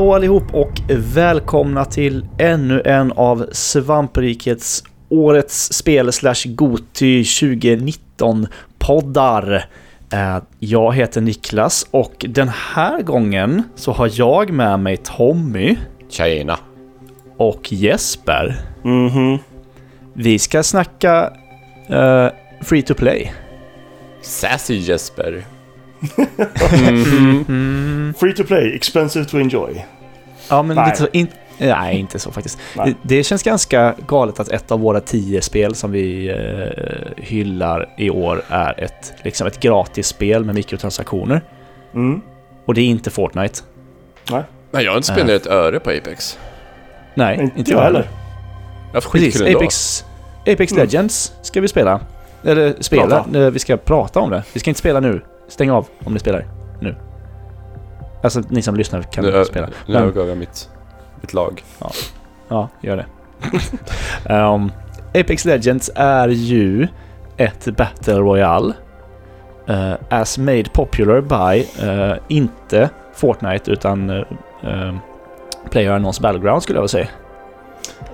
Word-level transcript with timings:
Hallå 0.00 0.14
allihop 0.14 0.54
och 0.54 0.80
välkomna 1.14 1.84
till 1.84 2.26
ännu 2.38 2.82
en 2.84 3.12
av 3.12 3.46
Svamprikets 3.52 4.84
årets 5.08 5.72
spel 5.72 6.12
slash 6.12 6.34
Goti 6.44 7.24
2019 7.24 8.46
poddar. 8.78 9.64
Eh, 10.12 10.38
Jag 10.58 10.94
heter 10.94 11.20
Niklas 11.20 11.86
och 11.90 12.26
den 12.28 12.50
här 12.74 13.02
gången 13.02 13.62
så 13.74 13.92
har 13.92 14.10
jag 14.12 14.50
med 14.52 14.80
mig 14.80 14.96
Tommy 14.96 15.76
Tjena. 16.08 16.58
och 17.36 17.72
Jesper. 17.72 18.56
Mhm. 18.82 19.38
Vi 20.12 20.38
ska 20.38 20.62
snacka 20.62 21.32
eh, 21.88 22.26
free 22.62 22.82
to 22.82 22.94
play. 22.94 23.32
Sassy 24.22 24.74
Jesper. 24.76 25.44
Free 28.20 28.34
to 28.34 28.44
play, 28.44 28.74
expensive 28.74 29.24
to 29.24 29.38
enjoy. 29.40 29.84
Ja, 30.50 30.62
men 30.62 30.76
Nej. 30.76 30.86
lite 30.86 30.98
så, 30.98 31.08
in, 31.12 31.28
nej, 31.58 31.98
inte 31.98 32.18
så 32.18 32.32
faktiskt. 32.32 32.58
Nej. 32.76 32.94
Det, 33.02 33.16
det 33.16 33.24
känns 33.24 33.42
ganska 33.42 33.94
galet 34.06 34.40
att 34.40 34.48
ett 34.48 34.70
av 34.70 34.80
våra 34.80 35.00
tio 35.00 35.42
spel 35.42 35.74
som 35.74 35.92
vi 35.92 36.28
eh, 36.28 37.22
hyllar 37.24 37.88
i 37.96 38.10
år 38.10 38.42
är 38.48 38.80
ett, 38.84 39.12
liksom 39.22 39.46
ett 39.46 39.60
gratisspel 39.60 40.44
med 40.44 40.54
mikrotransaktioner. 40.54 41.42
Mm. 41.94 42.20
Och 42.66 42.74
det 42.74 42.80
är 42.80 42.86
inte 42.86 43.10
Fortnite. 43.10 43.60
Nej, 44.30 44.42
Men 44.70 44.84
jag 44.84 44.90
har 44.92 44.96
inte 44.96 45.08
spenderat 45.08 45.42
ett 45.42 45.52
öre 45.52 45.80
på 45.80 45.90
Apex. 45.90 46.38
Nej, 47.14 47.40
inte, 47.40 47.58
inte 47.58 47.70
jag 47.70 47.80
heller. 47.80 48.00
Jag 48.00 48.88
har 48.88 48.94
haft 48.94 49.12
Precis. 49.12 49.40
Apex, 49.56 50.04
Apex 50.46 50.72
Mm. 50.72 50.84
Legends 50.84 51.32
ska 51.42 51.60
vi 51.60 51.68
spela. 51.68 52.00
Eller 52.44 52.74
spela, 52.80 53.24
Prata. 53.24 53.44
Eh, 53.44 53.50
vi 53.50 53.58
ska 53.58 53.76
prata 53.76 54.20
om 54.20 54.30
det. 54.30 54.42
Vi 54.52 54.60
ska 54.60 54.70
inte 54.70 54.80
spela 54.80 55.00
nu. 55.00 55.20
Stäng 55.48 55.70
av 55.70 55.86
om 56.04 56.14
ni 56.14 56.20
spelar. 56.20 56.44
Alltså 58.22 58.42
ni 58.48 58.62
som 58.62 58.76
lyssnar 58.76 59.02
kan 59.02 59.24
Nu, 59.24 59.44
spela. 59.44 59.66
nu 59.66 59.72
Men- 59.94 60.02
övergav 60.02 60.28
jag 60.28 60.38
mitt, 60.38 60.68
mitt 61.20 61.34
lag. 61.34 61.64
Ja, 62.48 62.68
gör 62.80 62.96
det. 62.96 63.06
um, 64.34 64.72
Apex 65.14 65.44
Legends 65.44 65.90
är 65.94 66.28
ju 66.28 66.88
ett 67.36 67.68
Battle 67.76 68.14
Royale. 68.14 68.72
eh, 69.68 69.92
as 70.10 70.38
made 70.38 70.64
popular 70.72 71.20
by, 71.20 71.66
eh, 71.88 72.14
inte 72.28 72.90
Fortnite 73.14 73.70
utan 73.70 74.10
uh, 74.10 74.16
uh, 74.64 74.94
PlayerUnknown's 75.70 76.22
Battleground 76.22 76.62
skulle 76.62 76.76
jag 76.76 76.82
vilja 76.82 76.88
säga. 76.88 77.08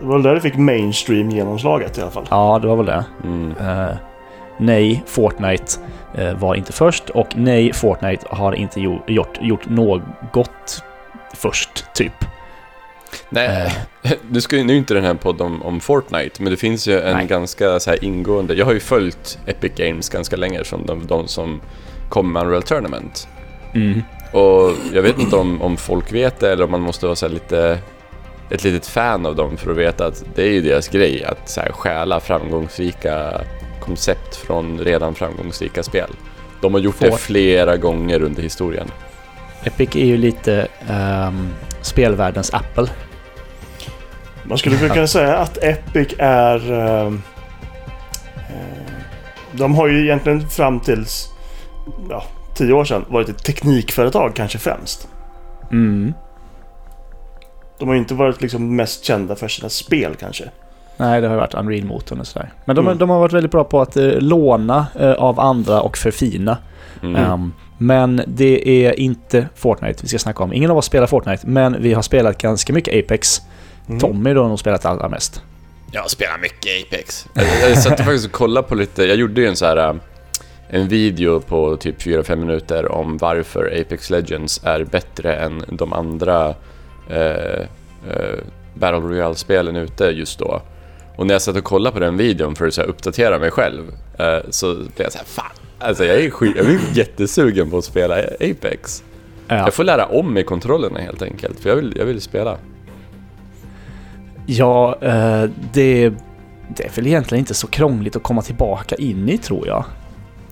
Det 0.01 0.07
var 0.07 0.13
väl 0.15 0.23
där 0.23 0.35
det 0.35 0.41
fick 0.41 0.57
mainstream 0.57 1.31
genomslaget 1.31 1.99
i 1.99 2.03
alla 2.03 2.11
fall. 2.11 2.27
Ja, 2.31 2.59
det 2.63 2.69
var 2.69 2.77
väl 2.77 2.87
det. 2.87 3.05
Mm. 3.25 3.55
Eh, 3.61 3.97
nej, 4.59 5.03
Fortnite 5.07 5.65
var 6.39 6.55
inte 6.55 6.73
först 6.73 7.11
och 7.11 7.29
nej, 7.35 7.73
Fortnite 7.73 8.27
har 8.31 8.53
inte 8.53 8.81
jo- 8.81 9.03
gjort, 9.07 9.39
gjort 9.41 9.69
något 9.69 10.83
först, 11.35 11.85
typ. 11.95 12.25
Nej, 13.29 13.73
nu, 14.31 14.41
ska, 14.41 14.57
ju- 14.57 14.77
inte 14.77 14.95
den 14.95 15.05
här 15.05 15.15
podden 15.15 15.47
om, 15.47 15.63
om 15.63 15.81
Fortnite, 15.81 16.43
men 16.43 16.51
det 16.51 16.57
finns 16.57 16.89
ju 16.89 17.01
en 17.01 17.17
Nej. 17.17 17.27
ganska 17.27 17.81
så 17.81 17.91
här 17.91 18.05
ingående... 18.05 18.55
Jag 18.55 18.67
har 18.67 18.73
ju 18.73 18.81
följt 18.81 19.39
Epic 19.47 19.73
Games 19.77 20.09
ganska 20.09 20.37
länge 20.37 20.65
som 20.65 20.87
de, 20.87 21.07
de 21.07 21.29
som 21.29 21.61
kom 22.09 22.33
med 22.33 22.43
Unreal 22.43 22.63
Tournament. 22.63 23.29
Mm. 23.75 24.03
Och 24.33 24.73
jag 24.93 25.03
vet 25.03 25.19
inte 25.19 25.37
om, 25.37 25.63
om 25.63 25.77
folk 25.77 26.13
vet 26.13 26.41
det 26.41 26.53
eller 26.53 26.65
om 26.65 26.71
man 26.71 26.81
måste 26.81 27.07
vara 27.07 27.17
så 27.17 27.29
lite 27.29 27.79
ett 28.51 28.65
litet 28.65 28.87
fan 28.87 29.27
av 29.27 29.37
dem 29.37 29.57
för 29.57 29.71
att 29.71 29.77
veta 29.77 30.07
att 30.07 30.25
det 30.35 30.43
är 30.43 30.49
ju 30.53 30.61
deras 30.61 30.89
grej 30.89 31.25
att 31.25 31.49
så 31.49 31.61
här 31.61 31.73
stjäla 31.73 32.21
framgångsrika 32.21 33.41
koncept 33.81 34.37
från 34.37 34.79
redan 34.79 35.15
framgångsrika 35.15 35.83
spel. 35.83 36.11
De 36.61 36.75
har 36.75 36.81
gjort 36.81 36.97
det 36.99 37.11
Får- 37.11 37.17
flera 37.17 37.77
gånger 37.77 38.23
under 38.23 38.43
historien. 38.43 38.91
Epic 39.65 39.97
är 39.97 40.05
ju 40.05 40.17
lite 40.17 40.69
ehm, 40.89 41.49
spelvärldens 41.83 42.55
Apple. 42.55 42.89
Man 44.45 44.59
skulle 44.59 44.89
kunna 44.89 45.07
säga 45.07 45.37
att 45.37 45.59
Epic 45.63 46.15
är... 46.19 46.73
eh, 46.73 47.13
de 49.53 49.75
har 49.75 49.89
ju 49.89 50.05
egentligen 50.05 50.49
fram 50.49 50.81
tills 50.81 51.29
ja, 52.11 52.25
tio 52.55 52.73
år 52.73 52.85
sedan 52.85 53.05
varit 53.09 53.29
ett 53.29 53.45
teknikföretag 53.45 54.37
kanske 54.37 54.59
främst. 54.59 55.09
Mm. 55.73 56.15
De 57.79 57.89
har 57.89 57.95
ju 57.95 58.01
inte 58.01 58.15
varit 58.15 58.43
liksom 58.43 58.77
mest 58.77 59.05
kända 59.05 59.37
för 59.37 59.49
sina 59.49 59.69
spel 59.69 60.15
kanske. 60.21 60.51
Nej, 60.97 61.21
det 61.21 61.27
har 61.27 61.35
ju 61.35 61.41
varit 61.41 61.55
Unreal-motorn 61.55 62.21
och 62.21 62.27
sådär. 62.27 62.53
Men 62.65 62.77
de, 62.77 62.87
Mm. 62.87 62.99
de 62.99 63.11
har 63.11 63.19
varit 63.19 63.33
väldigt 63.33 63.53
bra 63.53 63.65
på 63.65 63.81
att 63.81 63.97
eh, 63.97 64.05
låna 64.19 64.87
eh, 65.01 65.13
av 65.13 65.41
andra 65.41 65.81
och 65.81 65.97
förfina. 65.99 66.59
Mm. 67.03 67.17
Ehm, 67.17 67.53
men 67.79 68.23
det 68.27 68.69
är 68.87 69.01
inte 69.01 69.49
Fortnite 69.55 69.99
vi 70.03 70.09
ska 70.09 70.19
snacka 70.19 70.43
om. 70.45 70.53
Ingen 70.53 70.71
av 70.71 70.77
oss 70.79 70.85
spelar 70.87 71.07
Fortnite, 71.07 71.47
men 71.47 71.83
vi 71.83 71.93
har 71.95 72.03
spelat 72.03 72.39
ganska 72.39 72.73
mycket 72.73 73.05
Apex. 73.05 73.41
Mm. 73.89 74.01
Tommy 74.01 74.35
då 74.35 74.43
har 74.43 74.49
nog 74.49 74.59
spelat 74.59 74.85
allra 74.87 75.09
mest. 75.09 75.43
Jag 75.93 76.11
spelar 76.11 76.39
mycket 76.39 76.87
Apex. 76.87 77.27
Jag, 77.35 77.71
jag 77.71 77.79
satt 77.79 77.97
faktiskt 78.01 78.27
och 78.27 78.33
kollade 78.33 78.69
på 78.69 78.75
lite, 78.75 79.05
jag 79.05 79.17
gjorde 79.17 79.41
ju 79.41 79.47
en 79.47 79.57
så 79.57 79.67
här 79.67 79.77
äh, 79.77 79.95
en 80.69 80.89
video 80.89 81.41
på 81.41 81.77
typ 81.77 82.03
4-5 82.03 82.37
minuter 82.37 82.93
om 82.93 83.17
varför 83.19 83.81
Apex 83.81 84.11
Legends 84.11 84.61
är 84.65 84.85
bättre 84.85 85.35
än 85.37 85.65
de 85.69 85.93
andra 85.93 86.55
eh, 87.11 87.61
eh, 88.11 88.39
Battle 88.75 89.01
Royale-spelen 89.01 89.77
ute 89.77 90.05
just 90.05 90.39
då. 90.39 90.63
Och 91.17 91.27
när 91.27 91.35
jag 91.35 91.43
satt 91.43 91.57
och 91.57 91.65
kollade 91.65 91.95
på 91.95 92.01
den 92.01 92.17
videon 92.17 92.55
för 92.57 92.67
att 92.67 92.75
så 92.75 92.83
uppdatera 92.83 93.39
mig 93.39 93.51
själv 93.51 93.83
eh, 94.19 94.39
så 94.51 94.75
blev 94.75 94.89
jag 94.97 95.13
så 95.13 95.19
här, 95.19 95.25
fan, 95.27 95.47
alltså 95.79 96.05
jag 96.05 96.21
är, 96.25 96.31
skit, 96.31 96.53
jag 96.57 96.67
är 96.67 96.79
jättesugen 96.95 97.71
på 97.71 97.79
att 97.79 97.85
spela 97.85 98.15
Apex. 98.41 99.03
Ja. 99.49 99.57
Jag 99.57 99.75
får 99.75 99.85
lära 99.85 100.07
om 100.07 100.33
mig 100.35 100.45
kontrollerna 100.45 100.99
helt 101.01 101.23
enkelt, 101.23 101.61
för 101.61 101.69
jag 101.69 101.77
vill, 101.77 101.95
jag 101.97 102.05
vill 102.07 102.21
spela. 102.21 102.59
Ja, 104.47 104.99
eh, 105.01 105.51
det, 105.73 106.09
det 106.77 106.85
är 106.85 106.91
väl 106.97 107.07
egentligen 107.07 107.41
inte 107.41 107.55
så 107.55 107.67
krångligt 107.67 108.17
att 108.17 108.23
komma 108.23 108.43
tillbaka 108.43 108.95
in 108.95 109.29
i 109.29 109.39
tror 109.39 109.67
jag. 109.67 109.85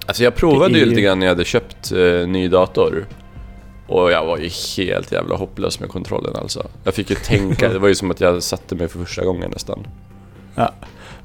Alltså 0.06 0.24
jag 0.24 0.34
provade 0.34 0.74
är 0.74 0.78
ju- 0.78 0.84
lite 0.86 1.00
grann 1.00 1.18
när 1.18 1.26
jag 1.26 1.34
hade 1.34 1.44
köpt 1.44 1.92
eh, 1.92 2.28
ny 2.28 2.48
dator. 2.48 3.06
Och 3.86 4.10
jag 4.12 4.24
var 4.26 4.38
ju 4.38 4.48
helt 4.76 5.12
jävla 5.12 5.36
hopplös 5.36 5.80
med 5.80 5.88
kontrollen 5.88 6.36
alltså. 6.36 6.66
Jag 6.84 6.94
fick 6.94 7.10
ju 7.10 7.16
tänka, 7.16 7.68
det 7.72 7.78
var 7.78 7.88
ju 7.88 7.94
som 7.94 8.10
att 8.10 8.20
jag 8.20 8.42
satte 8.42 8.74
mig 8.74 8.88
för 8.88 8.98
första 8.98 9.24
gången 9.24 9.50
nästan. 9.50 9.86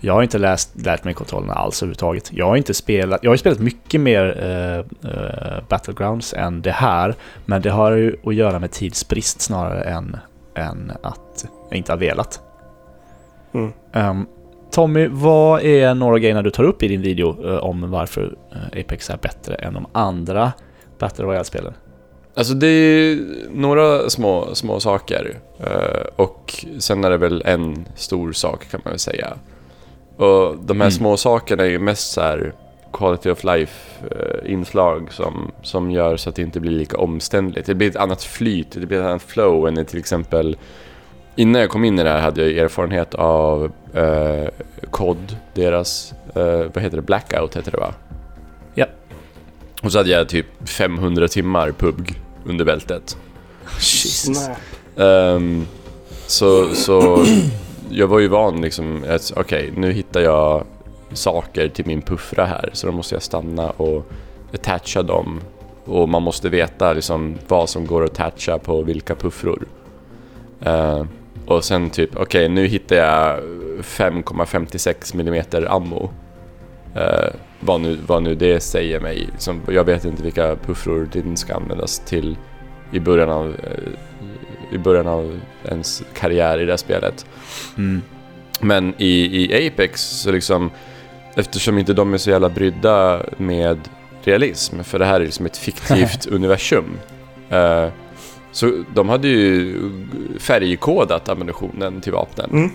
Jag 0.01 0.13
har 0.13 0.23
inte 0.23 0.37
läst, 0.37 0.85
lärt 0.85 1.03
mig 1.03 1.13
kontrollerna 1.13 1.53
alls 1.53 1.81
överhuvudtaget. 1.81 2.31
Jag 2.33 2.45
har 2.45 2.55
inte 2.55 2.73
spelat, 2.73 3.19
jag 3.23 3.31
har 3.31 3.37
spelat 3.37 3.59
mycket 3.59 4.01
mer 4.01 4.43
eh, 4.43 5.11
eh, 5.11 5.63
Battlegrounds 5.67 6.33
än 6.33 6.61
det 6.61 6.71
här. 6.71 7.15
Men 7.45 7.61
det 7.61 7.69
har 7.69 7.91
ju 7.91 8.15
att 8.23 8.35
göra 8.35 8.59
med 8.59 8.71
tidsbrist 8.71 9.41
snarare 9.41 9.83
än, 9.83 10.17
än 10.55 10.91
att 11.03 11.45
jag 11.69 11.77
inte 11.77 11.91
har 11.91 11.97
velat. 11.97 12.41
Mm. 13.53 13.71
Ehm, 13.93 14.25
Tommy, 14.71 15.07
vad 15.07 15.61
är 15.61 15.93
några 15.93 16.19
grejer 16.19 16.43
du 16.43 16.51
tar 16.51 16.63
upp 16.63 16.83
i 16.83 16.87
din 16.87 17.01
video 17.01 17.53
eh, 17.53 17.57
om 17.57 17.91
varför 17.91 18.35
Apex 18.67 19.09
är 19.09 19.17
bättre 19.17 19.55
än 19.55 19.73
de 19.73 19.85
andra 19.91 20.51
Battle 20.99 21.25
Royale-spelen? 21.25 21.73
Alltså 22.33 22.53
det 22.53 22.67
är 22.67 23.17
några 23.53 24.09
små, 24.09 24.55
små 24.55 24.79
saker. 24.79 25.39
eh, 25.59 26.01
och 26.15 26.65
sen 26.79 27.03
är 27.03 27.09
det 27.09 27.17
väl 27.17 27.43
en 27.45 27.85
stor 27.95 28.31
sak 28.31 28.71
kan 28.71 28.81
man 28.83 28.91
väl 28.91 28.99
säga. 28.99 29.33
Och 30.17 30.57
de 30.57 30.81
här 30.81 30.87
Mm. 30.87 30.91
små 30.91 31.17
sakerna 31.17 31.63
är 31.63 31.69
ju 31.69 31.79
mest 31.79 32.11
så 32.11 32.21
här 32.21 32.53
quality 32.93 33.29
of 33.29 33.43
life 33.43 34.05
eh, 34.11 35.05
som, 35.09 35.51
som 35.61 35.91
gör 35.91 36.17
så 36.17 36.29
att 36.29 36.35
det 36.35 36.41
inte 36.41 36.59
blir 36.59 36.71
lika 36.71 36.97
omständligt. 36.97 37.65
Det 37.67 37.75
blir 37.75 37.89
ett 37.89 37.95
annat 37.95 38.23
flyt, 38.23 38.71
det 38.71 38.85
blir 38.85 38.99
ett 38.99 39.05
annat 39.05 39.23
flow 39.23 39.67
än 39.67 39.85
till 39.85 39.99
exempel 39.99 40.57
Innan 41.35 41.61
jag 41.61 41.69
kom 41.69 41.83
in 41.85 41.99
i 41.99 42.03
det 42.03 42.09
här 42.09 42.19
hade 42.21 42.41
jag 42.41 42.57
erfarenhet 42.65 43.15
av 43.15 43.71
eh, 43.93 44.47
COD, 44.91 45.35
deras, 45.53 46.13
eh, 46.35 46.43
vad 46.73 46.83
heter 46.83 46.95
det, 46.97 47.01
Blackout 47.01 47.57
heter 47.57 47.71
det 47.71 47.77
va? 47.77 47.93
Och 49.81 49.91
så 49.91 49.97
hade 49.97 50.09
jag 50.09 50.29
typ 50.29 50.45
500 50.65 51.27
timmar 51.27 51.71
PUBG 51.71 52.21
under 52.45 52.65
bältet. 52.65 53.17
Snap. 53.79 54.57
Ehm, 54.97 55.67
så, 56.27 56.75
så 56.75 57.25
jag 57.89 58.07
var 58.07 58.19
ju 58.19 58.27
van 58.27 58.61
liksom, 58.61 59.03
att 59.09 59.33
okej 59.35 59.73
nu 59.75 59.91
hittar 59.91 60.19
jag 60.19 60.65
saker 61.13 61.67
till 61.67 61.85
min 61.85 62.01
puffra 62.01 62.45
här 62.45 62.69
så 62.73 62.87
då 62.87 62.93
måste 62.93 63.15
jag 63.15 63.21
stanna 63.21 63.69
och 63.69 64.05
attacha 64.53 65.03
dem. 65.03 65.41
Och 65.85 66.09
man 66.09 66.21
måste 66.21 66.49
veta 66.49 66.93
liksom 66.93 67.35
vad 67.47 67.69
som 67.69 67.85
går 67.85 68.03
att 68.03 68.19
attacha 68.19 68.57
på 68.57 68.81
vilka 68.81 69.15
puffror. 69.15 69.67
Ehm, 70.61 71.07
och 71.45 71.63
sen 71.63 71.89
typ, 71.89 72.09
okej 72.15 72.49
nu 72.49 72.67
hittar 72.67 72.95
jag 72.95 73.39
5,56 73.81 75.19
mm 75.19 75.67
ammo. 75.67 76.09
Eh, 76.95 77.33
vad, 77.59 77.81
nu, 77.81 77.97
vad 78.07 78.23
nu 78.23 78.35
det 78.35 78.59
säger 78.59 78.99
mig. 78.99 79.29
Liksom, 79.31 79.61
jag 79.67 79.83
vet 79.83 80.05
inte 80.05 80.23
vilka 80.23 80.55
puffror 80.55 81.09
din 81.13 81.37
ska 81.37 81.55
användas 81.55 81.99
till 81.99 82.37
i 82.91 82.99
början 82.99 83.29
av, 83.29 83.47
eh, 83.47 84.75
i 84.75 84.77
början 84.77 85.07
av 85.07 85.39
ens 85.65 86.03
karriär 86.13 86.59
i 86.61 86.65
det 86.65 86.71
här 86.71 86.77
spelet. 86.77 87.25
Mm. 87.77 88.01
Men 88.59 88.93
i, 88.97 89.43
i 89.53 89.67
Apex 89.67 90.01
så 90.01 90.31
liksom, 90.31 90.71
eftersom 91.35 91.77
inte 91.77 91.93
de 91.93 92.13
är 92.13 92.17
så 92.17 92.29
jävla 92.29 92.49
brydda 92.49 93.21
med 93.37 93.79
realism, 94.23 94.79
för 94.83 94.99
det 94.99 95.05
här 95.05 95.15
är 95.21 95.25
liksom 95.25 95.45
ett 95.45 95.57
fiktivt 95.57 96.25
universum. 96.31 96.85
eh, 97.49 97.87
Så 98.51 98.83
de 98.95 99.09
hade 99.09 99.27
ju 99.27 99.75
färgkodat 100.39 101.29
ammunitionen 101.29 102.01
till 102.01 102.11
vapnen. 102.13 102.49
Mm. 102.51 102.69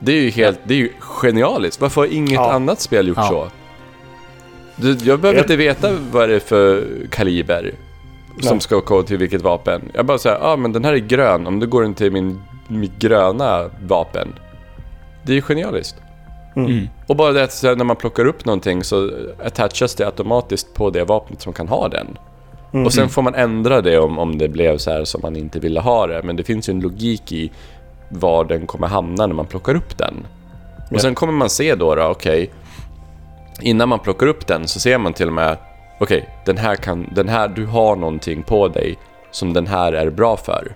Det 0.00 0.12
är 0.12 0.20
ju 0.22 0.30
helt, 0.30 0.60
det 0.64 0.74
är 0.74 0.78
ju 0.78 0.92
genialiskt. 0.98 1.80
Varför 1.80 2.00
har 2.00 2.08
inget 2.08 2.32
Ja. 2.32 2.52
annat 2.52 2.80
spel 2.80 3.08
gjort 3.08 3.16
Ja. 3.16 3.28
så? 3.28 3.50
Du, 4.76 4.92
jag 4.92 5.20
behöver 5.20 5.40
inte 5.40 5.56
veta 5.56 5.90
vad 6.12 6.28
det 6.28 6.34
är 6.34 6.40
för 6.40 6.84
kaliber 7.10 7.74
som 8.40 8.56
Nej. 8.56 8.60
ska 8.60 8.76
gå 8.76 9.02
till 9.02 9.18
vilket 9.18 9.42
vapen. 9.42 9.82
Jag 9.94 10.06
bara 10.06 10.18
säger, 10.18 10.36
ja 10.36 10.52
ah, 10.52 10.56
men 10.56 10.72
den 10.72 10.84
här 10.84 10.92
är 10.92 10.98
grön, 10.98 11.46
om 11.46 11.60
du 11.60 11.66
går 11.66 11.82
den 11.82 11.94
till 11.94 12.12
min, 12.12 12.42
mitt 12.68 12.98
gröna 12.98 13.70
vapen. 13.86 14.28
Det 15.22 15.32
är 15.32 15.36
ju 15.36 15.42
genialiskt. 15.42 15.96
Mm. 16.56 16.88
Och 17.06 17.16
bara 17.16 17.32
det 17.32 17.44
att 17.44 17.62
när 17.62 17.84
man 17.84 17.96
plockar 17.96 18.24
upp 18.24 18.44
någonting 18.44 18.84
så 18.84 19.10
attachas 19.44 19.94
det 19.94 20.06
automatiskt 20.06 20.74
på 20.74 20.90
det 20.90 21.04
vapnet 21.04 21.42
som 21.42 21.52
kan 21.52 21.68
ha 21.68 21.88
den. 21.88 22.18
Mm. 22.72 22.86
Och 22.86 22.92
sen 22.92 23.08
får 23.08 23.22
man 23.22 23.34
ändra 23.34 23.80
det 23.82 23.98
om, 23.98 24.18
om 24.18 24.38
det 24.38 24.48
blev 24.48 24.78
så 24.78 24.90
här 24.90 25.04
som 25.04 25.20
man 25.22 25.36
inte 25.36 25.58
ville 25.58 25.80
ha 25.80 26.06
det. 26.06 26.22
Men 26.22 26.36
det 26.36 26.44
finns 26.44 26.68
ju 26.68 26.70
en 26.70 26.80
logik 26.80 27.32
i 27.32 27.52
var 28.08 28.44
den 28.44 28.66
kommer 28.66 28.86
hamna 28.86 29.26
när 29.26 29.34
man 29.34 29.46
plockar 29.46 29.74
upp 29.74 29.98
den. 29.98 30.26
Och 30.90 31.00
sen 31.00 31.14
kommer 31.14 31.32
man 31.32 31.50
se 31.50 31.74
då, 31.74 31.94
då 31.94 32.02
okej 32.02 32.50
innan 33.60 33.88
man 33.88 33.98
plockar 33.98 34.26
upp 34.26 34.46
den 34.46 34.68
så 34.68 34.80
ser 34.80 34.98
man 34.98 35.12
till 35.12 35.26
och 35.26 35.32
med, 35.32 35.56
okej, 36.00 36.28
den 36.44 36.58
här 36.58 36.76
kan, 36.76 37.10
den 37.14 37.28
här, 37.28 37.48
du 37.48 37.66
har 37.66 37.96
någonting 37.96 38.42
på 38.42 38.68
dig 38.68 38.98
som 39.30 39.52
den 39.52 39.66
här 39.66 39.92
är 39.92 40.10
bra 40.10 40.36
för. 40.36 40.74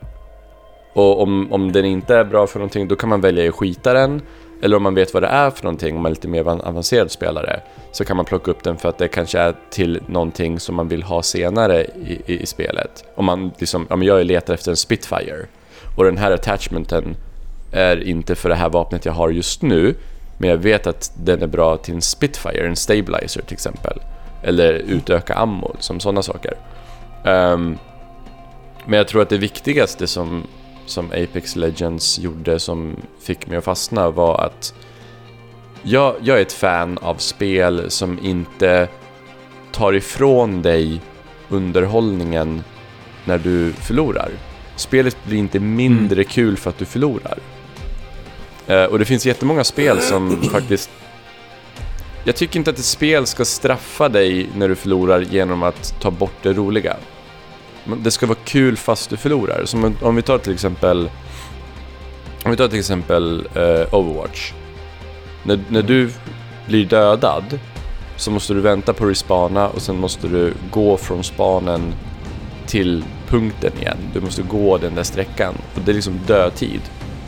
Och 0.92 1.22
om, 1.22 1.52
om 1.52 1.72
den 1.72 1.84
inte 1.84 2.16
är 2.16 2.24
bra 2.24 2.46
för 2.46 2.58
någonting, 2.58 2.88
då 2.88 2.96
kan 2.96 3.08
man 3.08 3.20
välja 3.20 3.48
att 3.48 3.54
skita 3.54 3.92
den. 3.92 4.22
Eller 4.62 4.76
om 4.76 4.82
man 4.82 4.94
vet 4.94 5.14
vad 5.14 5.22
det 5.22 5.28
är 5.28 5.50
för 5.50 5.64
någonting, 5.64 5.96
om 5.96 6.02
man 6.02 6.10
är 6.10 6.14
lite 6.14 6.28
mer 6.28 6.48
avancerad 6.48 7.10
spelare, 7.10 7.60
så 7.92 8.04
kan 8.04 8.16
man 8.16 8.24
plocka 8.24 8.50
upp 8.50 8.64
den 8.64 8.76
för 8.76 8.88
att 8.88 8.98
det 8.98 9.08
kanske 9.08 9.38
är 9.38 9.54
till 9.70 10.00
någonting 10.06 10.60
som 10.60 10.74
man 10.74 10.88
vill 10.88 11.02
ha 11.02 11.22
senare 11.22 11.84
i, 11.84 12.22
i, 12.26 12.42
i 12.42 12.46
spelet. 12.46 13.04
Om 13.14 13.24
man 13.24 13.50
liksom, 13.58 13.86
om 13.90 14.02
jag 14.02 14.26
letar 14.26 14.54
efter 14.54 14.70
en 14.70 14.76
Spitfire 14.76 15.46
och 15.96 16.04
den 16.04 16.16
här 16.16 16.30
attachmenten 16.30 17.16
är 17.72 18.08
inte 18.08 18.34
för 18.34 18.48
det 18.48 18.54
här 18.54 18.68
vapnet 18.68 19.04
jag 19.04 19.12
har 19.12 19.30
just 19.30 19.62
nu, 19.62 19.94
men 20.40 20.50
jag 20.50 20.56
vet 20.56 20.86
att 20.86 21.12
den 21.16 21.42
är 21.42 21.46
bra 21.46 21.76
till 21.76 21.94
en 21.94 22.02
Spitfire, 22.02 22.66
en 22.66 22.76
stabilizer 22.76 23.42
till 23.42 23.52
exempel. 23.52 24.00
Eller 24.42 24.72
utöka 24.72 25.34
ammo, 25.34 25.76
som 25.78 26.00
sådana 26.00 26.22
saker. 26.22 26.54
Um, 27.24 27.78
men 28.86 28.96
jag 28.96 29.08
tror 29.08 29.22
att 29.22 29.28
det 29.28 29.38
viktigaste 29.38 30.06
som, 30.06 30.46
som 30.86 31.06
Apex 31.06 31.56
Legends 31.56 32.18
gjorde 32.18 32.58
som 32.58 32.96
fick 33.22 33.46
mig 33.46 33.58
att 33.58 33.64
fastna 33.64 34.10
var 34.10 34.40
att 34.44 34.74
jag, 35.82 36.16
jag 36.20 36.38
är 36.38 36.42
ett 36.42 36.52
fan 36.52 36.98
av 36.98 37.14
spel 37.14 37.90
som 37.90 38.18
inte 38.18 38.88
tar 39.72 39.92
ifrån 39.92 40.62
dig 40.62 41.00
underhållningen 41.48 42.62
när 43.24 43.38
du 43.38 43.72
förlorar. 43.72 44.30
Spelet 44.76 45.16
blir 45.24 45.38
inte 45.38 45.60
mindre 45.60 46.24
kul 46.24 46.56
för 46.56 46.70
att 46.70 46.78
du 46.78 46.84
förlorar. 46.84 47.38
Eh, 48.70 48.84
och 48.84 48.98
det 48.98 49.04
finns 49.04 49.26
jättemånga 49.26 49.64
spel 49.64 50.00
som 50.00 50.42
faktiskt... 50.52 50.90
Jag 52.24 52.36
tycker 52.36 52.58
inte 52.58 52.70
att 52.70 52.78
ett 52.78 52.84
spel 52.84 53.26
ska 53.26 53.44
straffa 53.44 54.08
dig 54.08 54.48
när 54.56 54.68
du 54.68 54.74
förlorar 54.74 55.20
genom 55.20 55.62
att 55.62 55.94
ta 56.00 56.10
bort 56.10 56.34
det 56.42 56.52
roliga. 56.52 56.96
Det 57.84 58.10
ska 58.10 58.26
vara 58.26 58.38
kul 58.44 58.76
fast 58.76 59.10
du 59.10 59.16
förlorar. 59.16 59.64
Som 59.64 59.84
om- 59.84 59.96
om 60.02 60.16
vi 60.16 60.22
tar 60.22 60.38
till 60.38 60.52
exempel... 60.52 61.10
Om 62.44 62.50
vi 62.50 62.56
tar 62.56 62.68
till 62.68 62.78
exempel 62.78 63.48
eh, 63.54 63.94
Overwatch. 63.94 64.52
När, 65.42 65.60
när 65.68 65.82
du 65.82 66.10
blir 66.66 66.84
dödad 66.84 67.58
så 68.16 68.30
måste 68.30 68.54
du 68.54 68.60
vänta 68.60 68.92
på 68.92 69.04
respawna 69.06 69.68
och 69.68 69.82
sen 69.82 69.96
måste 69.96 70.28
du 70.28 70.54
gå 70.70 70.96
från 70.96 71.24
spanen 71.24 71.94
till 72.66 73.04
punkten 73.28 73.72
igen. 73.80 73.96
Du 74.14 74.20
måste 74.20 74.42
gå 74.42 74.78
den 74.78 74.94
där 74.94 75.02
sträckan. 75.02 75.54
Och 75.74 75.80
det 75.84 75.92
är 75.92 75.94
liksom 75.94 76.20
dödtid. 76.26 76.80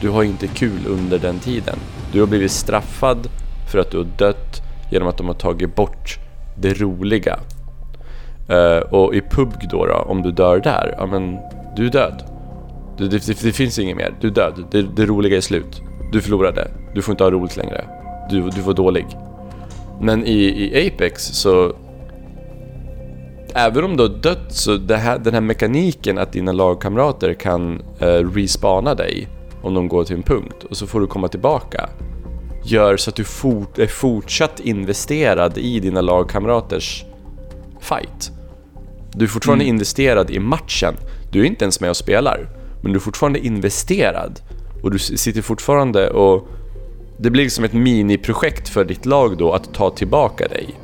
Du 0.02 0.08
har 0.08 0.22
inte 0.22 0.46
kul 0.46 0.86
under 0.86 1.18
den 1.18 1.38
tiden. 1.38 1.78
Du 2.12 2.20
har 2.20 2.26
blivit 2.26 2.50
straffad 2.50 3.28
för 3.72 3.78
att 3.78 3.90
du 3.90 3.96
har 3.96 4.06
dött 4.18 4.62
genom 4.90 5.08
att 5.08 5.16
de 5.16 5.26
har 5.26 5.34
tagit 5.34 5.74
bort 5.74 6.18
det 6.58 6.80
roliga. 6.80 7.38
Uh, 8.50 8.78
och 8.78 9.14
i 9.14 9.20
PubG 9.20 9.68
då, 9.70 9.86
då, 9.86 9.94
om 9.94 10.22
du 10.22 10.32
dör 10.32 10.60
där, 10.60 10.94
ja 10.98 11.06
men 11.06 11.38
du 11.76 11.86
är 11.86 11.90
död. 11.90 12.22
Det, 12.98 13.08
det, 13.08 13.26
det, 13.26 13.42
det 13.42 13.52
finns 13.52 13.78
inget 13.78 13.96
mer. 13.96 14.14
Du 14.20 14.28
är 14.28 14.32
död. 14.32 14.64
Det, 14.70 14.82
det 14.82 15.06
roliga 15.06 15.36
är 15.36 15.40
slut. 15.40 15.82
Du 16.12 16.20
förlorade. 16.20 16.70
Du 16.94 17.02
får 17.02 17.12
inte 17.12 17.24
ha 17.24 17.30
roligt 17.30 17.56
längre. 17.56 17.84
Du, 18.30 18.50
du 18.50 18.60
var 18.60 18.74
dålig. 18.74 19.06
Men 20.00 20.26
i, 20.26 20.32
i 20.32 20.86
Apex 20.86 21.22
så... 21.22 21.72
Även 23.54 23.84
om 23.84 23.96
du 23.96 24.02
har 24.02 24.22
dött 24.22 24.52
så 24.52 24.76
det 24.76 24.96
här, 24.96 25.18
den 25.18 25.34
här 25.34 25.40
mekaniken 25.40 26.18
att 26.18 26.32
dina 26.32 26.52
lagkamrater 26.52 27.34
kan 27.34 27.82
uh, 28.02 28.06
respawna 28.34 28.94
dig 28.94 29.28
om 29.62 29.74
de 29.74 29.88
går 29.88 30.04
till 30.04 30.16
en 30.16 30.22
punkt 30.22 30.64
och 30.70 30.76
så 30.76 30.86
får 30.86 31.00
du 31.00 31.06
komma 31.06 31.28
tillbaka 31.28 31.88
gör 32.64 32.96
så 32.96 33.10
att 33.10 33.16
du 33.16 33.24
fort, 33.24 33.78
är 33.78 33.86
fortsatt 33.86 34.60
investerad 34.60 35.58
i 35.58 35.80
dina 35.80 36.00
lagkamraters 36.00 37.04
fight. 37.80 38.30
Du 39.14 39.24
är 39.24 39.28
fortfarande 39.28 39.64
investerad 39.64 40.30
i 40.30 40.38
matchen. 40.38 40.94
Du 41.32 41.40
är 41.40 41.44
inte 41.44 41.64
ens 41.64 41.80
med 41.80 41.90
och 41.90 41.96
spelar, 41.96 42.48
men 42.82 42.92
du 42.92 42.98
är 42.98 43.00
fortfarande 43.00 43.38
investerad. 43.38 44.40
Och 44.82 44.90
du 44.90 44.98
sitter 44.98 45.42
fortfarande 45.42 46.10
och... 46.10 46.48
Det 47.16 47.30
blir 47.30 47.42
liksom 47.42 47.64
ett 47.64 47.72
miniprojekt 47.72 48.68
för 48.68 48.84
ditt 48.84 49.06
lag 49.06 49.36
då 49.38 49.52
att 49.52 49.74
ta 49.74 49.90
tillbaka 49.90 50.48
dig. 50.48 50.74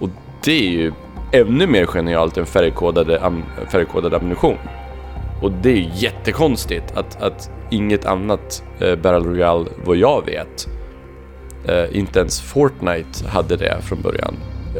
Och 0.00 0.08
det 0.44 0.52
är 0.52 0.70
ju 0.70 0.92
ännu 1.32 1.66
mer 1.66 1.86
genialt 1.86 2.36
än 2.36 2.46
färgkodade, 2.46 3.24
am, 3.24 3.42
färgkodad 3.70 4.14
ammunition. 4.14 4.56
Och 5.42 5.52
det 5.52 5.70
är 5.70 5.90
jättekonstigt 5.94 6.92
att, 6.94 7.22
att 7.22 7.50
inget 7.70 8.04
annat 8.06 8.62
eh, 8.80 8.94
Battle 8.96 9.28
Royale, 9.30 9.66
vad 9.84 9.96
jag 9.96 10.26
vet, 10.26 10.68
eh, 11.64 11.96
inte 11.98 12.18
ens 12.18 12.40
Fortnite 12.40 13.28
hade 13.28 13.56
det 13.56 13.76
från 13.82 14.02
början. 14.02 14.34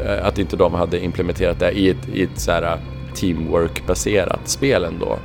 Eh, 0.05 0.25
att 0.25 0.37
inte 0.39 0.55
de 0.57 0.73
hade 0.73 1.03
implementerat 1.03 1.59
det 1.59 1.71
i 1.71 1.89
ett, 1.89 2.09
i 2.13 2.23
ett 2.23 2.39
så 2.39 2.51
här 2.51 2.63
eh, 2.63 2.77
teamwork-baserat 3.15 4.39
spel 4.49 4.83
ändå. 4.83 5.17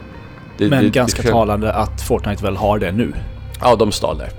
Det, 0.58 0.68
Men 0.68 0.84
det- 0.84 0.90
ganska 0.90 1.22
det, 1.22 1.28
talande 1.28 1.72
att 1.72 2.02
Fortnite 2.02 2.44
väl 2.44 2.56
har 2.56 2.78
det 2.78 2.92
nu. 2.92 3.12
Ja, 3.60 3.76
de 3.76 3.92
stal 3.92 4.18
det. 4.18 4.30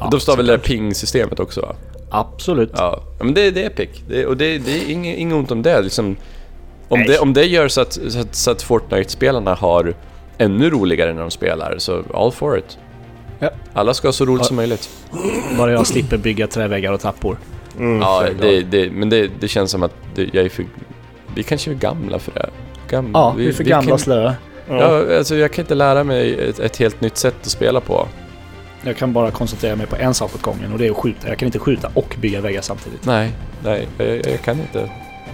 Ja, 0.00 0.08
de 0.10 0.20
stal 0.20 0.36
väl 0.36 0.46
det 0.46 0.58
ping-systemet 0.58 1.40
också 1.40 1.60
va? 1.60 1.74
Absolut. 2.10 2.70
Ja, 2.76 3.02
Ja, 3.18 3.24
men 3.24 3.34
det, 3.34 3.50
det 3.50 3.62
är 3.62 3.66
Epic. 3.66 3.88
Det, 4.08 4.26
och 4.26 4.36
det, 4.36 4.58
det 4.58 4.70
är 4.72 4.90
inget, 4.90 5.18
inget 5.18 5.34
ont 5.34 5.50
om 5.50 5.62
det. 5.62 5.80
Liksom, 5.82 6.16
om, 6.88 6.98
Nej. 6.98 7.08
det 7.08 7.18
om 7.18 7.32
det 7.32 7.44
gör 7.44 7.68
så 7.68 7.80
att, 7.80 7.92
så 7.92 8.20
att, 8.20 8.34
så 8.34 8.50
att 8.50 8.62
Fortnite-spelarna 8.62 9.54
har 9.54 9.94
ännu 10.40 10.70
roligare 10.70 11.12
när 11.12 11.20
de 11.20 11.30
spelar, 11.30 11.74
så 11.78 12.02
all 12.14 12.32
for 12.32 12.58
it. 12.58 12.78
Ja. 13.38 13.50
Alla 13.72 13.94
ska 13.94 14.08
ha 14.08 14.12
så 14.12 14.24
roligt 14.24 14.40
Ja. 14.40 14.44
som 14.44 14.56
möjligt. 14.56 14.90
Bara 15.58 15.72
jag 15.72 15.86
slipper 15.86 16.16
bygga 16.16 16.46
träväggar 16.46 16.92
och 16.92 17.00
trappor. 17.00 17.36
Mm, 17.78 18.00
Ja, 18.00 18.24
det, 18.40 18.60
det, 18.62 18.90
men 18.90 19.08
det, 19.10 19.30
det 19.40 19.48
känns 19.48 19.70
som 19.70 19.82
att 19.82 19.94
det, 20.14 20.28
jag 20.32 20.44
är 20.44 20.48
för... 20.48 20.64
Vi 21.34 21.42
kanske 21.42 21.70
är 21.70 21.74
gamla 21.74 22.18
för 22.18 22.32
det. 22.32 22.50
Gam, 22.88 23.10
Ja, 23.14 23.34
vi 23.36 23.48
är 23.48 23.52
för 23.52 23.64
gamla 23.64 23.84
kan, 23.86 23.92
och 23.92 24.00
slöa. 24.00 24.34
Ja. 24.68 24.76
Ja, 25.08 25.16
alltså 25.18 25.36
jag 25.36 25.52
kan 25.52 25.62
inte 25.62 25.74
lära 25.74 26.04
mig 26.04 26.48
ett, 26.48 26.58
ett 26.58 26.76
helt 26.76 27.00
nytt 27.00 27.16
sätt 27.16 27.34
att 27.42 27.46
spela 27.50 27.80
på. 27.80 28.08
Jag 28.82 28.96
kan 28.96 29.12
bara 29.12 29.30
koncentrera 29.30 29.76
mig 29.76 29.86
på 29.86 29.96
en 29.96 30.14
sak 30.14 30.34
åt 30.34 30.42
gången 30.42 30.72
och 30.72 30.78
det 30.78 30.86
är 30.86 30.90
att 30.90 30.96
skjuta. 30.96 31.28
Jag 31.28 31.38
kan 31.38 31.46
inte 31.46 31.58
skjuta 31.58 31.90
och 31.94 32.16
bygga 32.20 32.40
väggar 32.40 32.60
samtidigt. 32.60 33.06
Nej, 33.06 33.30
nej, 33.64 33.88
jag, 33.98 34.08
jag 34.08 34.40
kan 34.44 34.60
inte. 34.60 34.90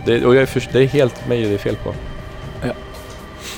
Det, 0.06 0.24
och 0.24 0.34
jag 0.34 0.42
är 0.42 0.46
för, 0.46 0.68
det 0.72 0.78
är 0.82 0.86
helt 0.86 1.28
mig 1.28 1.42
det 1.42 1.54
är 1.54 1.58
fel 1.58 1.76
på. 1.84 1.94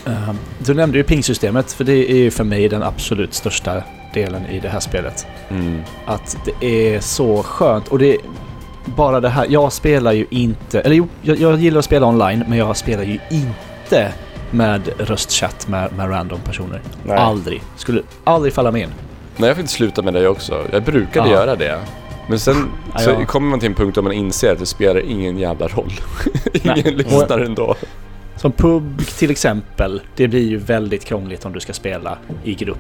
Ehm, 0.07 0.38
du 0.59 0.75
nämnde 0.75 0.99
ju 0.99 1.04
pingsystemet, 1.04 1.73
för 1.73 1.85
det 1.85 2.11
är 2.12 2.16
ju 2.16 2.30
för 2.30 2.45
mig 2.45 2.68
den 2.68 2.83
absolut 2.83 3.35
största 3.35 3.83
delen 4.14 4.47
i 4.47 4.61
det 4.61 4.68
här 4.68 4.80
spelet. 4.80 5.26
Mm. 5.50 5.80
Att 6.07 6.37
det 6.45 6.66
är 6.95 7.00
så 7.00 7.42
skönt 7.42 7.88
och 7.88 7.99
det 7.99 8.14
är 8.14 8.18
bara 8.85 9.21
det 9.21 9.28
här. 9.28 9.47
Jag 9.50 9.73
spelar 9.73 10.12
ju 10.12 10.26
inte, 10.30 10.80
eller 10.80 10.97
jo, 10.97 11.09
jag, 11.23 11.38
jag 11.38 11.59
gillar 11.61 11.78
att 11.78 11.85
spela 11.85 12.07
online, 12.07 12.45
men 12.49 12.59
jag 12.59 12.76
spelar 12.76 13.02
ju 13.02 13.18
inte 13.30 14.12
med 14.50 14.88
röstchatt 14.99 15.68
med, 15.68 15.92
med 15.92 16.11
random 16.11 16.40
personer. 16.40 16.83
Nej. 17.04 17.16
Aldrig. 17.16 17.62
Skulle 17.76 18.02
aldrig 18.25 18.52
falla 18.52 18.71
mig 18.73 18.83
in. 18.83 18.88
Nej, 19.37 19.49
jag 19.49 19.59
inte 19.59 19.73
sluta 19.73 20.02
med 20.02 20.14
det 20.14 20.28
också. 20.28 20.66
Jag 20.73 20.83
brukade 20.83 21.28
Ja. 21.28 21.35
göra 21.35 21.57
det. 21.57 21.78
Men 22.28 22.38
sen 22.38 22.71
så 22.99 23.14
kommer 23.26 23.49
man 23.49 23.61
till 23.61 23.68
en 23.68 23.75
punkt 23.75 23.95
där 23.95 24.02
man 24.02 24.12
inser 24.12 24.52
att 24.52 24.59
det 24.59 24.66
spelar 24.66 25.00
ingen 25.00 25.38
jävla 25.38 25.68
roll. 25.68 25.92
ingen 26.52 26.95
lyssnar 26.95 27.38
ändå. 27.38 27.76
Som 28.38 28.52
PUBG 28.52 29.07
till 29.07 29.30
exempel, 29.30 30.00
det 30.16 30.28
blir 30.28 30.49
ju 30.49 30.57
väldigt 30.57 31.04
krångligt 31.04 31.45
om 31.47 31.52
du 31.52 31.61
ska 31.61 31.73
spela 31.73 32.18
i 32.45 32.54
grupp 32.54 32.78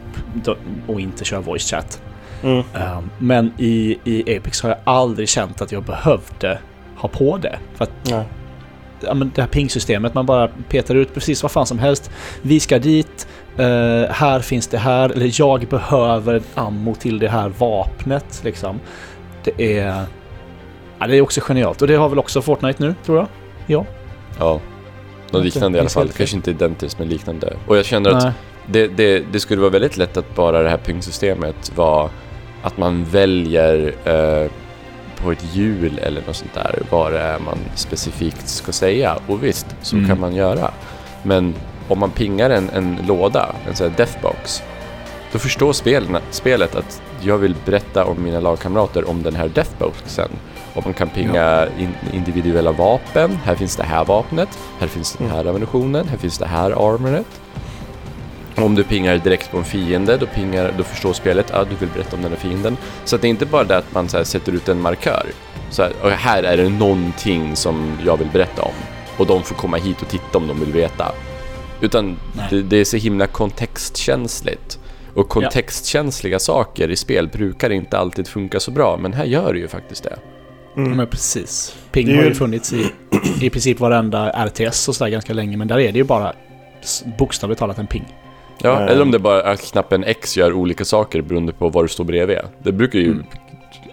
och 0.86 1.00
inte 1.00 1.24
köra 1.24 1.40
voice 1.40 1.70
chat. 1.70 2.02
Mm. 2.42 2.62
Ehm, 2.74 3.10
men 3.18 3.52
i, 3.58 3.98
i 4.04 4.36
Apex 4.36 4.62
har 4.62 4.70
jag 4.70 4.78
aldrig 4.84 5.28
känt 5.28 5.62
att 5.62 5.72
jag 5.72 5.82
behövde 5.82 6.58
ha 6.96 7.08
på 7.08 7.36
det. 7.36 7.58
För 7.74 7.84
att 7.84 7.90
Nej. 8.02 8.24
ja, 9.00 9.14
men 9.14 9.32
det 9.34 9.40
här 9.40 9.48
pingsystemet, 9.48 10.14
man 10.14 10.26
bara 10.26 10.48
petar 10.68 10.94
ut 10.94 11.14
precis 11.14 11.42
vad 11.42 11.52
fan 11.52 11.66
som 11.66 11.78
helst. 11.78 12.10
Vi 12.42 12.60
ska 12.60 12.78
dit, 12.78 13.28
eh, 13.56 14.10
här 14.10 14.40
finns 14.40 14.66
det 14.66 14.78
här, 14.78 15.10
eller 15.10 15.40
jag 15.40 15.66
behöver 15.66 16.42
ammo 16.54 16.94
till 16.94 17.18
det 17.18 17.28
här 17.28 17.48
vapnet 17.48 18.40
liksom. 18.44 18.80
Det 19.44 19.78
är... 19.78 20.04
Ja, 20.98 21.06
det 21.06 21.16
är 21.16 21.20
också 21.20 21.40
genialt. 21.40 21.82
Och 21.82 21.88
det 21.88 21.94
har 21.94 22.08
väl 22.08 22.18
också 22.18 22.42
Fortnite 22.42 22.82
nu, 22.82 22.94
tror 23.04 23.18
jag? 23.18 23.26
Ja. 23.66 23.86
Ja. 24.38 24.60
Något 25.30 25.44
liknande 25.44 25.78
i 25.78 25.80
alla 25.80 25.90
fall. 25.90 26.08
Kanske 26.08 26.36
inte 26.36 26.50
identiskt, 26.50 26.98
men 26.98 27.08
liknande. 27.08 27.56
Och 27.66 27.76
jag 27.76 27.84
känner 27.84 28.10
att 28.10 28.34
det, 28.66 28.86
det, 28.88 29.24
det 29.32 29.40
skulle 29.40 29.60
vara 29.60 29.70
väldigt 29.70 29.96
lätt 29.96 30.16
att 30.16 30.34
bara 30.34 30.62
det 30.62 30.68
här 30.68 30.76
pingsystemet 30.76 31.72
var 31.74 32.10
att 32.62 32.76
man 32.78 33.04
väljer 33.04 33.94
eh, 34.04 34.50
på 35.22 35.32
ett 35.32 35.44
hjul 35.54 35.98
eller 36.02 36.20
något 36.26 36.36
sånt 36.36 36.54
där 36.54 36.78
vad 36.90 37.12
det 37.12 37.18
är 37.20 37.38
man 37.38 37.58
specifikt 37.74 38.48
ska 38.48 38.72
säga. 38.72 39.18
Och 39.26 39.44
visst, 39.44 39.66
så 39.82 39.96
Mm. 39.96 40.08
kan 40.08 40.20
man 40.20 40.34
göra. 40.34 40.70
Men 41.22 41.54
om 41.88 41.98
man 41.98 42.10
pingar 42.10 42.50
en, 42.50 42.70
en 42.70 42.98
låda, 43.06 43.54
en 43.68 43.76
sån 43.76 43.88
här 43.90 43.96
deathbox, 43.96 44.62
då 45.32 45.38
förstår 45.38 45.72
spelen, 45.72 46.16
spelet 46.30 46.74
att 46.74 47.02
jag 47.20 47.38
vill 47.38 47.54
berätta 47.64 48.04
om 48.04 48.22
mina 48.22 48.40
lagkamrater 48.40 49.10
om 49.10 49.22
den 49.22 49.34
här 49.36 49.48
deathboxen. 49.48 50.28
Och 50.78 50.84
man 50.84 50.94
kan 50.94 51.08
pinga 51.08 51.66
in, 51.78 51.94
individuella 52.12 52.72
vapen. 52.72 53.38
Här 53.44 53.54
finns 53.54 53.76
det 53.76 53.82
här 53.82 54.04
vapnet. 54.04 54.48
Här 54.80 54.86
finns 54.86 55.12
den 55.12 55.30
här 55.30 55.44
ammunitionen. 55.44 56.08
Här 56.08 56.16
finns 56.16 56.38
det 56.38 56.46
här 56.46 56.70
armoret. 56.70 57.26
Om 58.56 58.74
du 58.74 58.84
pingar 58.84 59.18
direkt 59.18 59.50
på 59.50 59.58
en 59.58 59.64
fiende, 59.64 60.16
då, 60.16 60.26
pingar, 60.26 60.74
då 60.78 60.84
förstår 60.84 61.12
spelet 61.12 61.50
att 61.50 61.70
du 61.70 61.76
vill 61.76 61.88
berätta 61.88 62.16
om 62.16 62.22
den 62.22 62.30
här 62.30 62.38
fienden. 62.38 62.76
Så 63.04 63.16
det 63.16 63.26
är 63.26 63.28
inte 63.28 63.46
bara 63.46 63.64
det 63.64 63.76
att 63.76 63.94
man 63.94 64.08
här, 64.12 64.24
sätter 64.24 64.52
ut 64.52 64.68
en 64.68 64.80
markör. 64.80 65.26
Så 65.70 65.82
här, 65.82 65.92
och 66.02 66.10
här 66.10 66.42
är 66.42 66.56
det 66.56 66.68
någonting 66.68 67.56
som 67.56 67.98
jag 68.04 68.16
vill 68.16 68.28
berätta 68.32 68.62
om. 68.62 68.74
Och 69.16 69.26
de 69.26 69.42
får 69.42 69.54
komma 69.54 69.76
hit 69.76 70.02
och 70.02 70.08
titta 70.08 70.38
om 70.38 70.46
de 70.46 70.60
vill 70.60 70.72
veta. 70.72 71.12
Utan 71.80 72.16
det, 72.50 72.62
det 72.62 72.76
är 72.76 72.84
så 72.84 72.96
himla 72.96 73.26
kontextkänsligt. 73.26 74.78
Och 75.14 75.28
kontextkänsliga 75.28 76.38
saker 76.38 76.90
i 76.90 76.96
spel 76.96 77.28
brukar 77.28 77.70
inte 77.70 77.98
alltid 77.98 78.28
funka 78.28 78.60
så 78.60 78.70
bra, 78.70 78.96
men 78.96 79.12
här 79.12 79.24
gör 79.24 79.52
det 79.52 79.58
ju 79.58 79.68
faktiskt 79.68 80.04
det. 80.04 80.18
Mm. 80.78 80.96
Men 80.96 81.06
precis. 81.06 81.76
Ping 81.92 82.08
är 82.08 82.14
har 82.16 82.22
ju 82.22 82.28
ju- 82.28 82.34
funnits 82.34 82.72
i, 82.72 82.86
i 83.40 83.50
princip 83.50 83.80
varenda 83.80 84.46
RTS 84.46 84.88
och 84.88 84.96
sådär 84.96 85.10
ganska 85.10 85.32
länge, 85.32 85.56
men 85.56 85.68
där 85.68 85.78
är 85.78 85.92
det 85.92 85.98
ju 85.98 86.04
bara 86.04 86.32
bokstavligt 87.18 87.58
talat 87.58 87.78
en 87.78 87.86
ping. 87.86 88.04
Ja, 88.62 88.80
Eh. 88.80 88.86
eller 88.86 89.02
om 89.02 89.10
det 89.10 89.18
bara 89.18 89.42
är 89.42 89.52
att 89.52 89.60
knappen 89.72 90.04
X 90.04 90.36
gör 90.36 90.52
olika 90.52 90.84
saker 90.84 91.22
beroende 91.22 91.52
på 91.52 91.68
vad 91.68 91.84
du 91.84 91.88
står 91.88 92.04
bredvid. 92.04 92.38
Det 92.62 92.72
brukar 92.72 92.98
ju 92.98 93.10
Mm. 93.10 93.24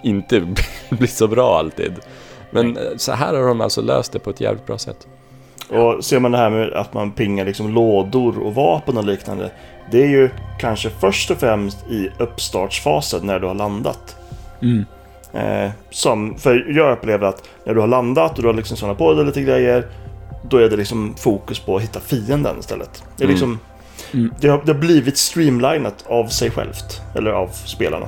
inte 0.04 0.42
bli 0.90 1.08
så 1.08 1.28
bra 1.28 1.60
alltid. 1.60 1.94
Men 2.52 2.78
eh, 2.78 2.84
så 2.98 3.12
här 3.12 3.34
har 3.34 3.48
de 3.48 3.62
alltså 3.62 3.82
löst 3.82 4.12
det 4.12 4.20
på 4.20 4.30
ett 4.30 4.42
jävligt 4.42 4.66
bra 4.66 4.78
sätt. 4.78 5.08
Och 5.70 6.06
ser 6.06 6.20
man 6.20 6.32
det 6.32 6.38
här 6.38 6.50
med 6.50 6.74
att 6.74 6.94
man 6.94 7.12
pingar 7.12 7.46
liksom 7.46 7.74
lådor 7.74 8.40
och 8.40 8.56
vapen 8.56 8.98
och 8.98 9.04
liknande. 9.06 9.52
Det 9.92 10.04
är 10.04 10.08
ju 10.08 10.30
kanske 10.60 10.90
först 10.90 11.32
och 11.32 11.38
främst 11.38 11.78
i 11.90 12.10
uppstartsfasen 12.20 13.26
när 13.28 13.40
du 13.40 13.48
har 13.48 13.54
landat. 13.56 14.16
Mm. 14.62 14.86
Eh, 15.36 15.70
som, 15.90 16.38
för 16.38 16.66
jag 16.78 16.98
upplever 16.98 17.28
att 17.28 17.44
när 17.66 17.74
du 17.74 17.80
har 17.80 17.88
landat 17.88 18.36
och 18.38 18.42
du 18.42 18.48
har 18.48 18.54
liksom 18.56 18.78
samlat 18.78 18.98
på 18.98 19.14
dig 19.14 19.26
lite 19.26 19.42
grejer. 19.42 19.88
Då 20.50 20.58
är 20.58 20.70
det 20.70 20.76
liksom 20.78 21.16
fokus 21.18 21.60
på 21.60 21.76
att 21.76 21.82
hitta 21.84 22.00
fienden 22.00 22.56
istället. 22.60 23.04
Det, 23.18 23.24
är 23.24 23.26
Mm. 23.26 23.34
liksom, 23.34 23.60
Mm. 24.14 24.34
det, 24.40 24.48
har, 24.48 24.62
det 24.66 24.72
har 24.74 24.80
blivit 24.80 25.18
streamlinat 25.18 26.06
av 26.08 26.28
sig 26.28 26.52
självt. 26.52 27.02
Eller 27.16 27.32
av 27.32 27.48
spelarna. 27.48 28.08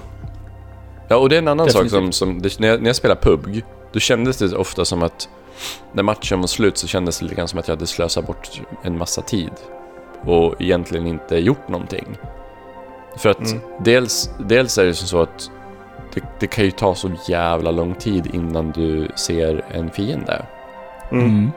Ja, 1.08 1.16
och 1.16 1.30
det 1.30 1.36
är 1.36 1.40
en 1.40 1.48
annan 1.48 1.70
sak 1.70 1.84
Definitivt. 1.84 2.14
som, 2.16 2.32
som 2.34 2.42
det, 2.42 2.60
när, 2.60 2.68
jag, 2.68 2.82
när 2.82 2.88
jag 2.90 2.96
spelar 2.96 3.16
PUBG, 3.16 3.64
då 3.94 4.00
kändes 4.00 4.38
det 4.38 4.58
ofta 4.58 4.86
som 4.86 5.04
att 5.04 5.30
när 5.94 6.04
matchen 6.04 6.40
var 6.40 6.48
slut 6.48 6.78
så 6.78 6.88
kändes 6.88 7.20
det 7.20 7.24
lite 7.26 7.36
grann 7.36 7.48
som 7.48 7.60
att 7.60 7.68
jag 7.68 7.76
hade 7.76 7.88
slösat 7.88 8.28
bort 8.28 8.62
en 8.84 8.98
massa 8.98 9.22
tid 9.22 9.52
och 10.26 10.62
egentligen 10.62 11.08
inte 11.08 11.38
gjort 11.38 11.68
någonting. 11.70 12.18
För 13.18 13.30
att 13.30 13.52
Mm. 13.52 13.60
dels, 13.84 14.30
dels 14.40 14.78
är 14.78 14.86
det 14.86 14.94
så 14.94 15.22
att 15.22 15.52
det, 16.20 16.28
det 16.40 16.48
kan 16.48 16.66
ju 16.66 16.72
ta 16.72 16.96
så 16.96 17.12
jävla 17.28 17.72
lång 17.72 17.96
tid 17.96 18.30
innan 18.34 18.72
du 18.72 19.08
ser 19.16 19.66
en 19.72 19.92
fiende. 19.92 20.46
Mm. 21.12 21.26
Mm. 21.26 21.52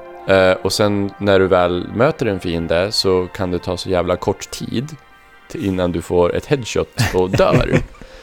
Eh, 0.50 0.56
och 0.62 0.72
sen 0.72 1.10
när 1.18 1.38
du 1.38 1.46
väl 1.46 1.88
möter 1.94 2.26
en 2.26 2.40
fiende 2.40 2.92
så 2.92 3.26
kan 3.34 3.50
det 3.50 3.58
ta 3.58 3.76
så 3.76 3.88
jävla 3.88 4.16
kort 4.16 4.50
tid 4.50 4.88
innan 5.54 5.92
du 5.92 6.02
får 6.02 6.36
ett 6.36 6.46
headshot 6.46 6.88
och 7.14 7.30
dör. 7.38 7.74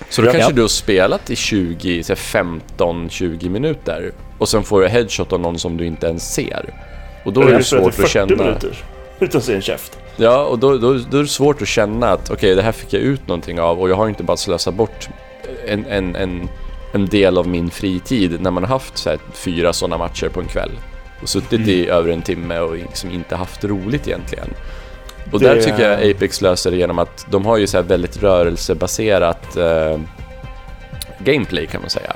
så 0.09 0.21
då 0.21 0.31
kanske 0.31 0.49
Ja. 0.49 0.55
du 0.55 0.61
har 0.61 0.67
spelat 0.67 1.29
i 1.29 1.35
20, 1.35 2.03
så 2.03 2.13
här 2.13 2.43
15-20 2.77 3.49
minuter 3.49 4.11
och 4.37 4.49
sen 4.49 4.63
får 4.63 4.81
du 4.81 4.87
headshot 4.87 5.33
av 5.33 5.39
någon 5.39 5.59
som 5.59 5.77
du 5.77 5.85
inte 5.85 6.07
ens 6.07 6.33
ser. 6.33 6.73
Och 7.25 7.33
då 7.33 7.41
är 7.41 7.51
det 7.51 7.63
svårt 7.63 7.87
att 7.89 7.95
40 7.95 8.09
känna... 8.09 8.43
minuter. 8.43 8.77
Utan 9.19 9.37
att 9.39 9.43
se 9.43 9.55
en 9.55 9.61
käft. 9.61 9.97
Ja, 10.15 10.43
och 10.45 10.59
då, 10.59 10.77
då, 10.77 10.93
då 10.93 11.17
är 11.17 11.21
det 11.21 11.27
svårt 11.27 11.61
att 11.61 11.67
känna 11.67 12.09
att 12.11 12.29
okej, 12.31 12.55
det 12.55 12.61
här 12.61 12.71
fick 12.71 12.93
jag 12.93 13.01
ut 13.01 13.27
någonting 13.27 13.59
av 13.59 13.81
och 13.81 13.89
jag 13.89 13.95
har 13.95 14.09
inte 14.09 14.23
bara 14.23 14.37
slösat 14.37 14.73
bort 14.73 15.09
en, 15.67 15.85
en, 15.85 16.15
en, 16.15 16.49
en 16.93 17.05
del 17.05 17.37
av 17.37 17.47
min 17.47 17.69
fritid 17.69 18.41
när 18.41 18.51
man 18.51 18.63
har 18.63 18.69
haft 18.69 18.97
så 18.97 19.09
här, 19.09 19.19
fyra 19.33 19.73
sådana 19.73 19.97
matcher 19.97 20.29
på 20.29 20.39
en 20.39 20.47
kväll 20.47 20.71
och 21.21 21.29
suttit 21.29 21.67
i 21.67 21.89
över 21.89 22.09
en 22.11 22.21
timme 22.21 22.59
och 22.59 22.75
liksom 22.75 23.11
inte 23.11 23.35
haft 23.35 23.63
roligt 23.63 24.07
egentligen. 24.07 24.47
Och 25.31 25.39
Det- 25.39 25.47
där 25.47 25.61
tycker 25.61 25.89
jag 25.89 26.11
Apex 26.11 26.41
löser 26.41 26.71
det 26.71 26.77
genom 26.77 26.99
att 26.99 27.25
de 27.29 27.45
har 27.45 27.57
ju 27.57 27.67
så 27.67 27.77
här 27.77 27.83
väldigt 27.83 28.23
rörelsebaserat 28.23 29.57
eh, 29.57 29.99
gameplay 31.19 31.67
kan 31.67 31.81
man 31.81 31.89
säga. 31.89 32.13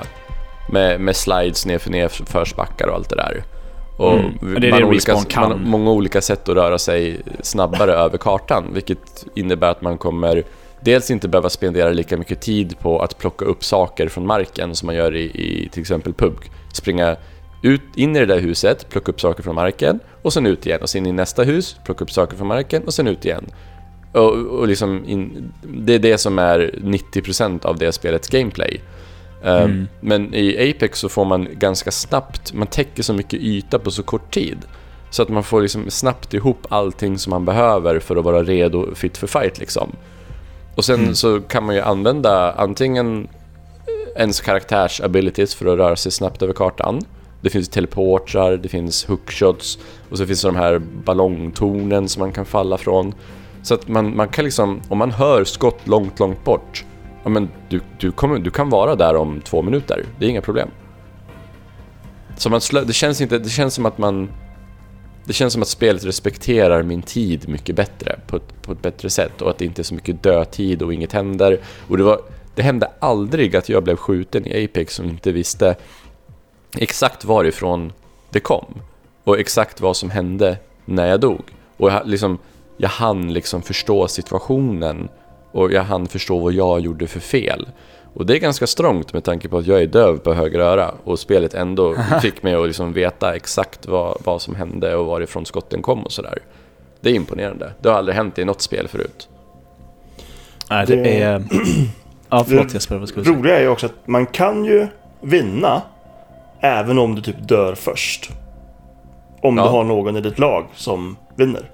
Med, 0.72 1.00
med 1.00 1.16
slides 1.16 1.66
ner 1.66 1.78
för 1.78 1.90
nedförsbackar 1.90 2.86
och 2.88 2.94
allt 2.94 3.08
det 3.08 3.16
där. 3.16 3.42
Och 3.96 4.12
Mm. 4.12 4.60
Det 4.60 4.66
är 4.66 4.70
man 4.70 4.80
det 4.80 4.86
olika, 4.86 5.14
kan. 5.28 5.42
man 5.42 5.52
har 5.52 5.58
många 5.66 5.90
olika 5.90 6.20
sätt 6.20 6.48
att 6.48 6.54
röra 6.54 6.78
sig 6.78 7.20
snabbare 7.42 7.92
över 8.04 8.18
kartan, 8.18 8.64
vilket 8.74 9.24
innebär 9.34 9.70
att 9.70 9.82
man 9.82 9.98
kommer 9.98 10.42
dels 10.84 11.10
inte 11.10 11.28
behöva 11.28 11.50
spendera 11.50 11.90
lika 11.90 12.16
mycket 12.16 12.40
tid 12.40 12.78
på 12.78 12.98
att 12.98 13.18
plocka 13.18 13.44
upp 13.44 13.64
saker 13.64 14.08
från 14.08 14.26
marken 14.26 14.74
som 14.74 14.86
man 14.86 14.94
gör 14.94 15.16
i, 15.16 15.22
i 15.22 15.68
till 15.72 15.80
exempel 15.80 16.12
PUBG. 16.12 16.50
Springa 16.72 17.16
ut, 17.62 17.82
in 17.96 18.16
i 18.16 18.18
det 18.18 18.26
där 18.26 18.40
huset, 18.40 18.88
plocka 18.88 19.12
upp 19.12 19.20
saker 19.20 19.42
från 19.42 19.54
marken 19.54 20.00
och 20.22 20.32
sen 20.32 20.46
ut 20.46 20.66
igen 20.66 20.82
och 20.82 20.90
sen 20.90 21.06
in 21.06 21.06
i 21.06 21.12
nästa 21.12 21.42
hus, 21.42 21.76
plocka 21.84 22.04
upp 22.04 22.10
saker 22.10 22.36
från 22.36 22.46
marken 22.46 22.82
och 22.84 22.94
sen 22.94 23.06
ut 23.08 23.24
igen. 23.24 23.46
Och, 24.12 24.32
och 24.32 24.68
liksom 24.68 25.04
in, 25.06 25.52
det 25.62 25.94
är 25.94 25.98
det 25.98 26.18
som 26.18 26.38
är 26.38 26.74
90% 26.82 27.66
av 27.66 27.78
det 27.78 27.92
spelets 27.92 28.28
gameplay. 28.28 28.80
Eh, 29.44 29.62
Mm. 29.62 29.88
Men 30.00 30.34
i 30.34 30.70
Apex 30.70 30.98
så 30.98 31.08
får 31.08 31.24
man 31.24 31.48
ganska 31.52 31.90
snabbt, 31.90 32.52
man 32.52 32.66
täcker 32.66 33.02
så 33.02 33.12
mycket 33.12 33.40
yta 33.40 33.78
på 33.78 33.90
så 33.90 34.02
kort 34.02 34.34
tid. 34.34 34.58
Så 35.10 35.22
att 35.22 35.28
man 35.28 35.44
får 35.44 35.62
liksom 35.62 35.90
snabbt 35.90 36.34
ihop 36.34 36.66
allting 36.68 37.18
som 37.18 37.30
man 37.30 37.44
behöver 37.44 37.98
för 37.98 38.16
att 38.16 38.24
vara 38.24 38.42
redo, 38.42 38.94
fit 38.94 39.16
för 39.16 39.26
fight 39.26 39.58
liksom. 39.58 39.96
Och 40.74 40.84
sen 40.84 41.00
Mm. 41.00 41.14
så 41.14 41.40
kan 41.40 41.66
man 41.66 41.74
ju 41.74 41.80
använda 41.80 42.52
antingen 42.52 43.28
ens 44.16 44.40
karaktärs 44.40 45.00
abilities 45.00 45.54
för 45.54 45.66
att 45.66 45.78
röra 45.78 45.96
sig 45.96 46.12
snabbt 46.12 46.42
över 46.42 46.52
kartan. 46.52 47.00
Det 47.40 47.50
finns 47.50 47.68
teleportrar, 47.68 48.56
det 48.56 48.68
finns 48.68 49.04
hookshots 49.04 49.78
och 50.10 50.18
så 50.18 50.26
finns 50.26 50.42
det 50.42 50.48
de 50.48 50.56
här 50.56 50.78
ballongtornen 50.78 52.08
som 52.08 52.20
man 52.20 52.32
kan 52.32 52.44
falla 52.44 52.78
från. 52.78 53.14
Så 53.62 53.74
att 53.74 53.88
man, 53.88 54.16
man 54.16 54.28
kan 54.28 54.44
liksom, 54.44 54.80
om 54.88 54.98
man 54.98 55.10
hör 55.10 55.44
skott 55.44 55.88
långt, 55.88 56.18
långt 56.18 56.44
bort, 56.44 56.84
ja 57.22 57.28
men 57.30 57.48
du, 57.68 57.80
du, 57.98 58.12
kommer, 58.12 58.38
du 58.38 58.50
kan 58.50 58.70
vara 58.70 58.94
där 58.94 59.16
om 59.16 59.40
två 59.40 59.62
minuter. 59.62 60.04
Det 60.18 60.24
är 60.24 60.28
inga 60.30 60.40
problem. 60.40 60.68
Så 62.36 62.50
man 62.50 62.60
slö, 62.60 62.84
det 62.84 62.92
känns 62.92 63.20
inte, 63.20 63.38
det 63.38 63.48
känns 63.48 63.74
som 63.74 63.86
att 63.86 63.98
man 63.98 64.28
det 65.24 65.32
känns 65.32 65.52
som 65.52 65.62
att 65.62 65.68
spelet 65.68 66.04
respekterar 66.04 66.82
min 66.82 67.02
tid 67.02 67.48
mycket 67.48 67.76
bättre, 67.76 68.18
på 68.26 68.36
ett, 68.36 68.62
på 68.62 68.72
ett 68.72 68.82
bättre 68.82 69.10
sätt 69.10 69.42
och 69.42 69.50
att 69.50 69.58
det 69.58 69.64
inte 69.64 69.82
är 69.82 69.84
så 69.84 69.94
mycket 69.94 70.22
dödtid 70.22 70.82
och 70.82 70.94
inget 70.94 71.12
händer. 71.12 71.60
Och 71.88 71.96
det, 71.96 72.02
var, 72.02 72.20
det 72.54 72.62
hände 72.62 72.90
aldrig 72.98 73.56
att 73.56 73.68
jag 73.68 73.84
blev 73.84 73.96
skjuten 73.96 74.46
i 74.46 74.64
Apex 74.64 74.98
och 74.98 75.04
inte 75.04 75.32
visste 75.32 75.76
exakt 76.78 77.24
varifrån 77.24 77.92
det 78.30 78.40
kom 78.40 78.74
och 79.24 79.38
exakt 79.38 79.80
vad 79.80 79.96
som 79.96 80.10
hände 80.10 80.56
när 80.84 81.06
jag 81.06 81.20
dog. 81.20 81.42
Och 81.76 81.90
jag, 81.90 82.08
liksom, 82.08 82.38
jag 82.76 82.88
hann 82.88 83.32
liksom 83.32 83.62
förstå 83.62 84.08
situationen 84.08 85.08
och 85.52 85.72
jag 85.72 85.82
hann 85.82 86.06
förstå 86.06 86.38
vad 86.38 86.52
jag 86.52 86.80
gjorde 86.80 87.06
för 87.06 87.20
fel. 87.20 87.68
Och 88.14 88.26
det 88.26 88.36
är 88.36 88.38
ganska 88.38 88.66
strångt 88.66 89.12
med 89.12 89.24
tanke 89.24 89.48
på 89.48 89.58
att 89.58 89.66
jag 89.66 89.82
är 89.82 89.86
döv 89.86 90.16
på 90.18 90.34
höger 90.34 90.58
öra 90.58 90.94
och 91.04 91.18
spelet 91.18 91.54
ändå 91.54 91.94
fick 92.22 92.42
mig 92.42 92.54
att 92.54 92.66
liksom 92.66 92.92
veta 92.92 93.34
exakt 93.36 93.86
vad, 93.86 94.18
vad 94.24 94.42
som 94.42 94.54
hände 94.54 94.94
och 94.96 95.06
varifrån 95.06 95.46
skotten 95.46 95.82
kom 95.82 96.02
och 96.04 96.12
sådär. 96.12 96.38
Det 97.00 97.10
är 97.10 97.14
imponerande. 97.14 97.72
Det 97.80 97.88
har 97.88 97.96
aldrig 97.96 98.16
hänt 98.16 98.38
i 98.38 98.44
något 98.44 98.62
spel 98.62 98.88
förut. 98.88 99.28
Nej, 100.70 100.86
det, 100.86 100.96
Det- 100.96 101.20
är... 101.20 101.42
Ja, 102.28 102.44
förlåt 102.48 102.68
Det 102.68 102.74
Jesper, 102.74 102.96
vad 102.98 103.08
skulle 103.08 103.24
du 103.24 103.30
säga? 103.30 103.38
roliga 103.38 103.56
är 103.58 103.62
ju 103.62 103.68
också 103.68 103.86
att 103.86 104.06
man 104.06 104.26
kan 104.26 104.64
ju 104.64 104.86
vinna 105.20 105.82
även 106.60 106.98
om 106.98 107.14
du 107.14 107.22
typ 107.22 107.48
dör 107.48 107.74
först. 107.74 108.30
Om 109.42 109.56
Ja. 109.56 109.62
du 109.64 109.68
har 109.70 109.84
någon 109.84 110.16
i 110.16 110.20
ditt 110.20 110.38
lag 110.38 110.66
som 110.74 111.16
vinner. 111.36 111.70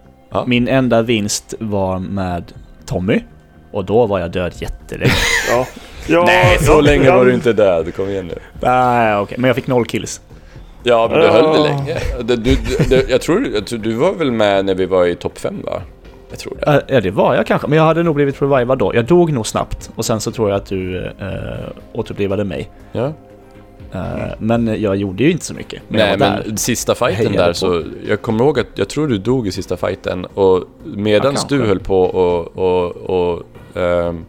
Min 0.46 0.68
enda 0.68 1.02
vinst 1.02 1.54
var 1.60 1.98
med 1.98 2.52
Tommy. 2.86 3.20
Och 3.72 3.84
då 3.84 4.06
var 4.06 4.18
jag 4.18 4.30
död 4.30 4.52
jättelänge. 4.56 5.12
Ja. 5.50 5.66
Ja, 6.08 6.22
Nej, 6.26 6.58
så 6.60 6.72
ja, 6.72 6.80
länge 6.80 7.10
var 7.10 7.24
du 7.24 7.34
inte 7.34 7.52
död. 7.52 7.94
Kom 7.96 8.08
igen 8.08 8.26
nu. 8.26 8.34
Nej, 8.60 9.16
okej. 9.16 9.38
Men 9.40 9.48
jag 9.48 9.54
fick 9.56 9.66
noll 9.66 9.84
kills. 9.86 10.20
Ja, 10.82 11.08
men 11.10 11.18
du 11.20 11.24
Ja. 11.26 11.32
höll 11.32 11.52
det 11.56 11.62
länge. 11.68 11.96
Du, 12.22 12.36
du, 12.36 12.56
du, 12.88 13.04
jag, 13.08 13.20
tror, 13.20 13.46
jag 13.54 13.66
tror 13.66 13.78
du 13.78 13.92
var 13.92 14.12
väl 14.12 14.30
med 14.32 14.64
när 14.64 14.74
vi 14.74 14.86
var 14.86 15.06
i 15.06 15.14
topp 15.14 15.38
5 15.38 15.54
va? 15.64 15.82
Jag 16.30 16.38
tror 16.38 16.56
det. 16.60 16.82
Ja, 16.88 17.00
det 17.00 17.10
var 17.10 17.34
jag 17.34 17.46
kanske. 17.46 17.68
Men 17.68 17.78
jag 17.78 17.84
hade 17.84 18.02
nog 18.02 18.14
blivit 18.14 18.42
revivad 18.42 18.78
då. 18.78 18.94
Jag 18.94 19.04
dog 19.04 19.32
nog 19.32 19.46
snabbt. 19.46 19.90
Och 19.94 20.04
sen 20.04 20.20
så 20.20 20.30
tror 20.30 20.48
jag 20.50 20.56
att 20.56 20.66
du 20.66 21.04
äh, 21.06 21.12
återupplivade 21.92 22.44
mig. 22.44 22.70
Ja. 22.92 23.12
Eh, 23.92 24.00
Men 24.38 24.80
jag 24.82 24.96
gjorde 24.96 25.24
ju 25.24 25.30
inte 25.30 25.44
så 25.44 25.54
mycket. 25.54 25.82
Men 25.88 25.98
Nej 26.00 26.10
var 26.18 26.26
där. 26.26 26.42
men 26.46 26.56
sista 26.56 26.94
fighten 26.94 27.32
där 27.32 27.48
på. 27.48 27.54
så, 27.54 27.82
jag 28.08 28.22
kommer 28.22 28.44
ihåg 28.44 28.58
att 28.58 28.66
jag 28.74 28.88
tror 28.88 29.06
du 29.08 29.18
dog 29.18 29.46
i 29.46 29.52
sista 29.52 29.76
fighten 29.76 30.24
och 30.24 30.64
medans 30.84 31.46
Ja, 31.50 31.56
du 31.56 31.66
höll 31.66 31.80
på 31.80 32.02
och, 32.02 32.56
och, 32.58 32.96
och 32.96 33.42
ehm, 33.80 34.24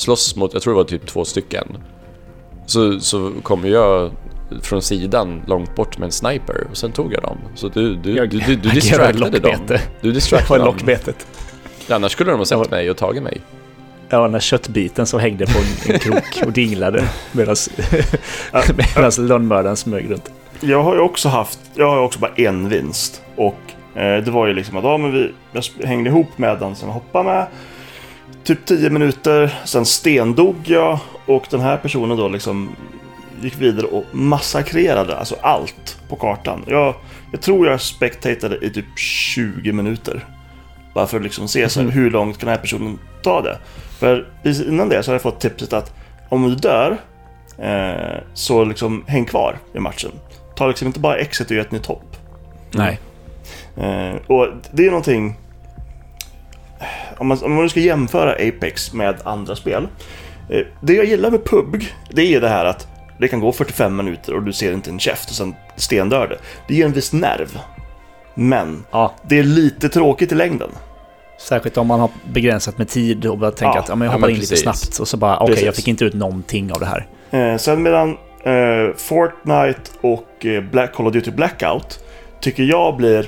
slåss 0.00 0.36
mot, 0.36 0.52
jag 0.52 0.62
tror 0.62 0.72
det 0.72 0.76
var 0.76 0.84
typ 0.84 1.06
två 1.06 1.24
stycken. 1.24 1.76
Så, 2.66 3.00
så 3.00 3.32
kom 3.42 3.64
jag 3.68 4.10
från 4.62 4.82
sidan 4.82 5.42
långt 5.46 5.74
bort 5.76 5.98
med 5.98 6.06
en 6.06 6.12
sniper 6.12 6.66
och 6.70 6.76
sen 6.76 6.92
tog 6.92 7.12
jag 7.12 7.22
dem. 7.22 7.38
Så 7.54 7.68
du, 7.68 7.94
du, 7.96 8.16
Jag 8.16 8.30
du, 8.30 8.38
du, 8.40 8.56
du 8.56 8.68
distractade 8.70 9.38
dem. 9.38 9.66
Du 10.00 10.12
distractade 10.12 10.58
dem. 10.60 10.66
lockbetet. 10.66 11.26
Annars 11.88 12.12
skulle 12.12 12.30
de 12.30 12.38
ha 12.38 12.44
sett 12.44 12.58
var- 12.58 12.68
mig 12.70 12.90
och 12.90 12.96
tagit 12.96 13.22
mig. 13.22 13.40
Ja, 14.08 14.22
den 14.22 14.32
där 14.32 14.40
köttbiten 14.40 15.06
som 15.06 15.20
hängde 15.20 15.46
på 15.46 15.52
en, 15.58 15.92
en 15.94 15.98
krok 16.00 16.42
och 16.46 16.52
dinglade 16.52 17.04
medan 17.32 17.56
lönnmördaren 19.26 19.76
smög 19.76 20.10
runt. 20.10 20.30
Jag 20.60 20.82
har 20.82 20.94
ju 20.94 21.00
också 21.00 21.28
haft, 21.28 21.58
jag 21.74 21.90
har 21.90 21.98
också 22.02 22.18
bara 22.20 22.32
en 22.36 22.68
vinst. 22.68 23.22
Och 23.36 23.58
eh, 23.94 24.24
det 24.24 24.30
var 24.30 24.46
ju 24.46 24.52
liksom 24.54 24.76
att 24.76 24.84
ja, 24.84 24.96
men 24.98 25.12
vi, 25.12 25.32
jag 25.52 25.86
hängde 25.86 26.10
ihop 26.10 26.38
med 26.38 26.58
den 26.58 26.76
som 26.76 26.88
jag 26.88 26.94
hoppade 26.94 27.24
med. 27.24 27.46
Typ 28.44 28.66
10 28.66 28.90
minuter, 28.90 29.54
sen 29.64 29.84
stendog 29.86 30.56
jag 30.64 30.98
och 31.26 31.44
den 31.50 31.60
här 31.60 31.76
personen 31.76 32.16
då 32.16 32.28
liksom 32.28 32.76
gick 33.42 33.60
vidare 33.60 33.86
och 33.86 34.04
massakrerade 34.12 35.16
alltså 35.16 35.36
allt 35.40 35.98
på 36.08 36.16
kartan. 36.16 36.64
Jag, 36.66 36.94
jag 37.32 37.40
tror 37.40 37.66
jag 37.66 37.80
spectatade 37.80 38.56
i 38.66 38.70
typ 38.70 38.98
20 38.98 39.72
minuter. 39.72 40.24
Bara 40.94 41.06
för 41.06 41.16
att 41.16 41.22
liksom 41.22 41.48
se 41.48 41.68
så 41.68 41.80
Mhm. 41.82 41.90
hur 41.90 42.10
långt 42.10 42.38
kan 42.38 42.46
den 42.46 42.54
här 42.56 42.62
personen 42.62 42.98
ta 43.22 43.42
det. 43.42 43.58
För 43.98 44.26
innan 44.68 44.88
det 44.88 45.02
så 45.02 45.10
hade 45.10 45.14
jag 45.14 45.22
fått 45.22 45.40
tipset 45.40 45.72
att 45.72 45.92
om 46.28 46.48
du 46.48 46.54
dör 46.54 46.96
eh, 47.58 48.20
så 48.34 48.64
liksom 48.64 49.04
häng 49.06 49.24
kvar 49.24 49.58
i 49.74 49.78
matchen. 49.78 50.10
Ta 50.56 50.66
liksom 50.66 50.86
inte 50.86 51.00
bara 51.00 51.16
exit 51.16 51.46
och 51.50 51.56
gör 51.56 51.62
ett 51.62 51.72
nytt 51.72 51.86
hopp. 51.86 52.16
Nej. 52.74 53.00
Eh, 53.76 54.14
och 54.26 54.48
det 54.72 54.86
är 54.86 54.90
någonting... 54.90 55.36
Om 57.20 57.26
man, 57.26 57.38
om 57.42 57.52
man 57.54 57.62
nu 57.62 57.68
ska 57.68 57.80
jämföra 57.80 58.32
Apex 58.32 58.92
med 58.92 59.14
andra 59.24 59.56
spel. 59.56 59.88
Eh, 60.50 60.60
det 60.80 60.92
jag 60.94 61.04
gillar 61.04 61.30
med 61.30 61.44
PUBG, 61.44 61.94
det 62.10 62.34
är 62.34 62.40
det 62.40 62.48
här 62.48 62.64
att 62.64 62.88
det 63.18 63.28
kan 63.28 63.40
gå 63.40 63.52
45 63.52 63.96
minuter 63.96 64.34
och 64.34 64.42
du 64.42 64.52
ser 64.52 64.72
inte 64.72 64.90
en 64.90 64.98
käft 64.98 65.30
och 65.30 65.34
sen 65.36 65.54
stendör 65.76 66.28
det. 66.28 66.38
Det 66.68 66.74
ger 66.74 66.84
en 66.84 66.92
viss 66.92 67.12
nerv. 67.12 67.58
Men 68.34 68.84
Ja, 68.90 69.14
det 69.28 69.38
är 69.38 69.42
lite 69.42 69.88
tråkigt 69.88 70.32
i 70.32 70.34
längden. 70.34 70.68
särskilt 71.40 71.76
om 71.76 71.86
man 71.86 72.00
har 72.00 72.10
begränsat 72.32 72.78
med 72.78 72.88
tid 72.88 73.26
och 73.26 73.38
bara 73.38 73.50
tänker 73.50 73.76
Ja, 73.76 73.82
att 73.82 73.88
ja, 73.88 73.94
men 73.94 74.06
jag 74.06 74.12
ja, 74.12 74.16
hoppar 74.16 74.26
men 74.28 74.34
in 74.34 74.40
lite 74.40 74.56
snabbt 74.56 74.98
och 75.00 75.08
så 75.08 75.16
bara 75.16 75.36
okej, 75.38 75.54
jag 75.54 75.58
Precis. 75.64 75.76
fick 75.76 75.88
inte 75.88 76.04
ut 76.04 76.14
någonting 76.14 76.72
av 76.72 76.80
det 76.80 76.86
här. 76.86 77.06
Eh, 77.52 77.56
sen 77.58 77.82
medan 77.82 78.10
eh, 78.44 78.96
Fortnite 78.96 79.90
och 80.00 80.46
eh, 80.46 80.62
Black, 80.62 80.94
Call 80.94 81.06
of 81.06 81.12
Duty 81.12 81.30
Blackout 81.30 82.04
tycker 82.40 82.62
jag 82.62 82.96
blir 82.96 83.26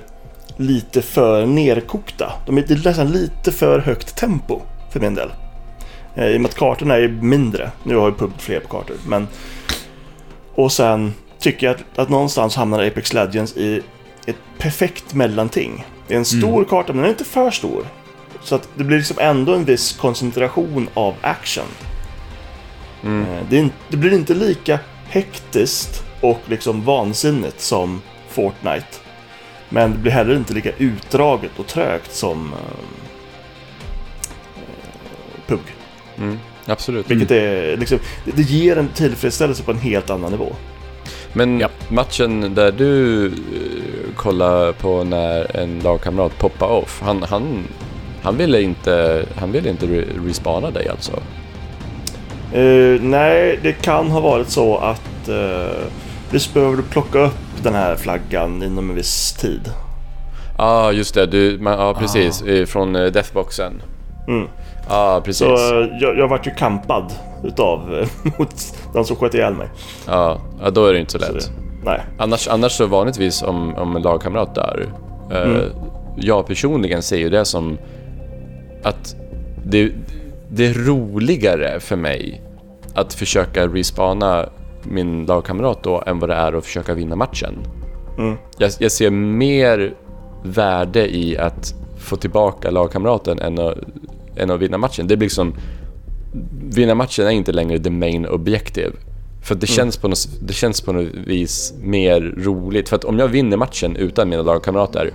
lite 0.62 1.02
för 1.02 1.46
nerkokta. 1.46 2.32
De 2.46 2.58
är 2.58 2.84
nästan 2.84 3.12
lite 3.12 3.52
för 3.52 3.78
högt 3.78 4.16
tempo 4.16 4.60
för 4.90 5.00
min 5.00 5.14
del. 5.14 5.30
Eh, 6.14 6.26
I 6.26 6.36
och 6.36 6.40
med 6.40 6.48
att 6.48 6.56
kartorna 6.56 6.96
är 6.96 7.08
mindre. 7.08 7.70
Nu 7.84 7.96
har 7.96 8.08
ju 8.08 8.14
PUBG 8.14 8.40
fler 8.40 8.60
på 8.60 8.68
kartor. 8.68 8.96
Men... 9.06 9.28
Och 10.54 10.72
sen 10.72 11.14
tycker 11.38 11.66
jag 11.66 11.76
att, 11.76 11.98
att 11.98 12.08
någonstans 12.08 12.56
hamnar 12.56 12.86
Apex 12.86 13.12
Legends 13.12 13.56
i 13.56 13.82
ett 14.26 14.36
perfekt 14.58 15.14
mellanting. 15.14 15.86
Det 16.08 16.14
är 16.14 16.18
en 16.18 16.24
stor 16.24 16.64
karta, 16.64 16.92
men 16.92 16.96
den 16.96 17.04
är 17.04 17.10
inte 17.10 17.24
för 17.24 17.50
stor. 17.50 17.86
Så 18.42 18.54
att 18.54 18.68
det 18.76 18.84
blir 18.84 18.98
liksom 18.98 19.16
ändå 19.20 19.54
en 19.54 19.64
viss 19.64 19.92
koncentration 19.92 20.88
av 20.94 21.14
action. 21.20 21.64
Mm. 23.04 23.22
Eh, 23.22 23.42
Det, 23.50 23.68
det 23.88 23.96
blir 23.96 24.12
inte 24.12 24.34
lika 24.34 24.78
hektiskt 25.08 26.02
och 26.20 26.40
liksom 26.46 26.84
vansinnigt 26.84 27.60
som 27.60 28.02
Fortnite. 28.28 28.86
Men 29.72 29.92
det 29.92 29.98
blir 29.98 30.12
heller 30.12 30.36
inte 30.36 30.54
lika 30.54 30.70
utdraget 30.78 31.50
och 31.56 31.66
trögt 31.66 32.12
som 32.12 32.52
eh, 32.52 32.58
eh, 34.56 35.46
PUBG. 35.46 35.62
Mm. 36.18 36.38
Absolut. 36.66 37.10
Vilket 37.10 37.30
är 37.30 37.76
liksom, 37.76 37.98
det, 38.24 38.42
ger 38.42 38.78
en 38.78 38.88
tillfredsställelse 38.88 39.62
på 39.62 39.70
en 39.70 39.78
helt 39.78 40.10
annan 40.10 40.30
nivå. 40.30 40.52
Men 41.32 41.60
Ja. 41.60 41.68
matchen 41.88 42.54
där 42.54 42.72
du 42.72 43.24
uh, 43.26 43.32
kollade 44.16 44.72
på 44.72 45.04
när 45.04 45.56
en 45.56 45.80
lagkamrat 45.80 46.38
poppade 46.38 46.72
off, 46.72 47.00
han, 47.04 47.22
han, 47.22 47.64
han 48.22 48.36
ville 48.36 48.62
inte, 48.62 49.26
han 49.36 49.52
ville 49.52 49.68
inte 49.70 49.86
re- 49.86 50.26
respawna 50.26 50.70
dig 50.70 50.88
alltså? 50.88 51.12
Eh, 52.52 53.00
nej, 53.00 53.58
det 53.62 53.72
kan 53.72 54.10
ha 54.10 54.20
varit 54.20 54.48
så 54.48 54.76
att 54.76 55.28
uh, 55.28 55.84
visst 56.32 56.54
behöver 56.54 56.76
du 56.76 56.82
plocka 56.82 57.18
upp 57.18 57.62
den 57.62 57.74
här 57.74 57.96
flaggan 57.96 58.62
inom 58.62 58.90
en 58.90 58.96
viss 58.96 59.32
tid. 59.32 59.60
Ja, 60.58 60.64
ah, 60.64 60.92
just 60.92 61.14
det. 61.14 61.26
Du, 61.26 61.58
man, 61.60 61.72
ja, 61.72 61.94
precis. 61.94 62.42
eh, 62.42 62.66
Från 62.66 62.96
eh, 62.96 63.04
deathboxen. 63.12 63.82
Mm. 64.28 64.48
Ja, 64.88 65.20
precis. 65.24 65.38
Så 65.46 65.80
eh, 65.82 65.88
jag, 66.00 66.18
jag 66.18 66.28
vart 66.28 66.46
ju 66.46 66.50
kampad 66.50 67.12
utav 67.44 68.06
mot 68.38 68.54
den 68.94 69.04
som 69.04 69.16
sköt 69.16 69.34
ihjäl 69.34 69.54
mig. 69.54 69.68
Ja, 70.06 70.40
ja, 70.62 70.70
då 70.70 70.86
är 70.86 70.92
det 70.92 70.98
inte 71.00 71.12
så 71.12 71.18
Så 71.18 71.32
lätt. 71.32 71.44
det, 71.44 71.50
nej. 71.84 72.00
Annars, 72.18 72.48
annars 72.48 72.72
så 72.72 72.86
vanligtvis 72.86 73.42
om, 73.42 73.74
om 73.74 73.96
en 73.96 74.02
lagkamrat 74.02 74.58
eh, 74.58 74.64
Mm. 75.30 75.60
jag 76.16 76.46
personligen 76.46 77.02
ser 77.02 77.16
ju 77.16 77.30
det 77.30 77.44
som 77.44 77.78
att 78.82 79.16
det, 79.64 79.92
det 80.48 80.66
är 80.66 80.74
roligare 80.74 81.80
för 81.80 81.96
mig 81.96 82.42
att 82.94 83.14
försöka 83.14 83.66
respawna 83.66 84.46
min 84.84 85.26
lagkamrat 85.26 85.82
då 85.82 86.02
än 86.06 86.18
vad 86.18 86.28
det 86.28 86.34
är 86.34 86.52
att 86.52 86.64
försöka 86.64 86.94
vinna 86.94 87.16
matchen. 87.16 87.58
Mm. 88.18 88.36
Jag, 88.58 88.70
jag 88.78 88.92
ser 88.92 89.10
mer 89.10 89.94
värde 90.44 91.16
i 91.16 91.38
att 91.38 91.74
få 91.98 92.16
tillbaka 92.16 92.70
lagkamraten 92.70 93.38
än 93.38 93.58
att, 93.58 93.74
än 94.36 94.50
att 94.50 94.60
vinna 94.60 94.78
matchen. 94.78 95.06
Det 95.06 95.16
blir 95.16 95.26
liksom... 95.26 95.54
Vinna 96.74 96.94
matchen 96.94 97.26
är 97.26 97.30
inte 97.30 97.52
längre 97.52 97.78
the 97.78 97.90
main 97.90 98.26
objective. 98.26 98.92
För 99.42 99.54
det, 99.54 99.66
känns 99.66 99.96
på 99.96 100.08
något, 100.08 100.28
det 100.40 100.52
känns 100.52 100.80
på 100.80 100.92
något 100.92 101.14
vis 101.26 101.74
mer 101.82 102.20
roligt. 102.38 102.88
För 102.88 102.96
att 102.96 103.04
om 103.04 103.18
jag 103.18 103.28
vinner 103.28 103.56
matchen 103.56 103.96
utan 103.96 104.28
mina 104.28 104.42
lagkamrater, 104.42 105.10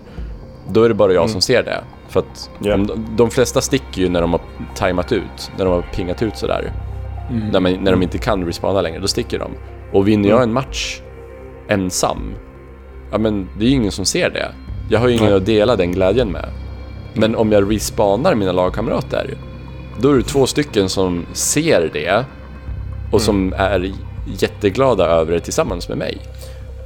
då 0.69 0.83
är 0.83 0.89
det 0.89 0.95
bara 0.95 1.13
jag 1.13 1.29
som 1.29 1.41
ser 1.41 1.63
det. 1.63 1.83
För 2.09 2.19
att 2.19 2.49
om, 2.59 2.87
de- 2.87 3.05
de 3.17 3.29
flesta 3.29 3.61
sticker 3.61 4.01
ju 4.01 4.09
när 4.09 4.21
de 4.21 4.31
har 4.31 4.41
timat 4.75 5.11
ut, 5.11 5.51
när 5.57 5.65
de 5.65 5.73
har 5.73 5.81
pingat 5.81 6.21
ut 6.23 6.37
sådär. 6.37 6.71
När, 7.51 7.59
man, 7.59 7.73
när 7.73 7.91
de 7.91 8.03
inte 8.03 8.17
kan 8.17 8.45
respawna 8.45 8.81
längre, 8.81 8.99
då 8.99 9.07
sticker 9.07 9.39
de. 9.39 9.51
Och 9.93 10.07
vinner 10.07 10.29
jag 10.29 10.43
en 10.43 10.53
match 10.53 11.01
ensam, 11.67 12.33
ja 13.11 13.17
men 13.17 13.49
det 13.59 13.65
är 13.65 13.69
ju 13.69 13.75
ingen 13.75 13.91
som 13.91 14.05
ser 14.05 14.29
det. 14.29 14.51
Jag 14.89 14.99
har 14.99 15.07
ju 15.07 15.15
ingen 15.15 15.33
att 15.33 15.45
dela 15.45 15.75
den 15.75 15.91
glädjen 15.91 16.31
med. 16.31 16.49
Men 17.13 17.35
om 17.35 17.51
jag 17.51 17.73
respawnar 17.73 18.35
mina 18.35 18.51
lagkamrater, 18.51 19.37
då 20.01 20.11
är 20.11 20.17
det 20.17 20.23
två 20.23 20.47
stycken 20.47 20.89
som 20.89 21.25
ser 21.33 21.89
det 21.93 22.25
och 23.11 23.21
som 23.21 23.53
är 23.57 23.91
jätteglada 24.39 25.05
över 25.05 25.33
det 25.33 25.39
tillsammans 25.39 25.89
med 25.89 25.97
mig. 25.97 26.17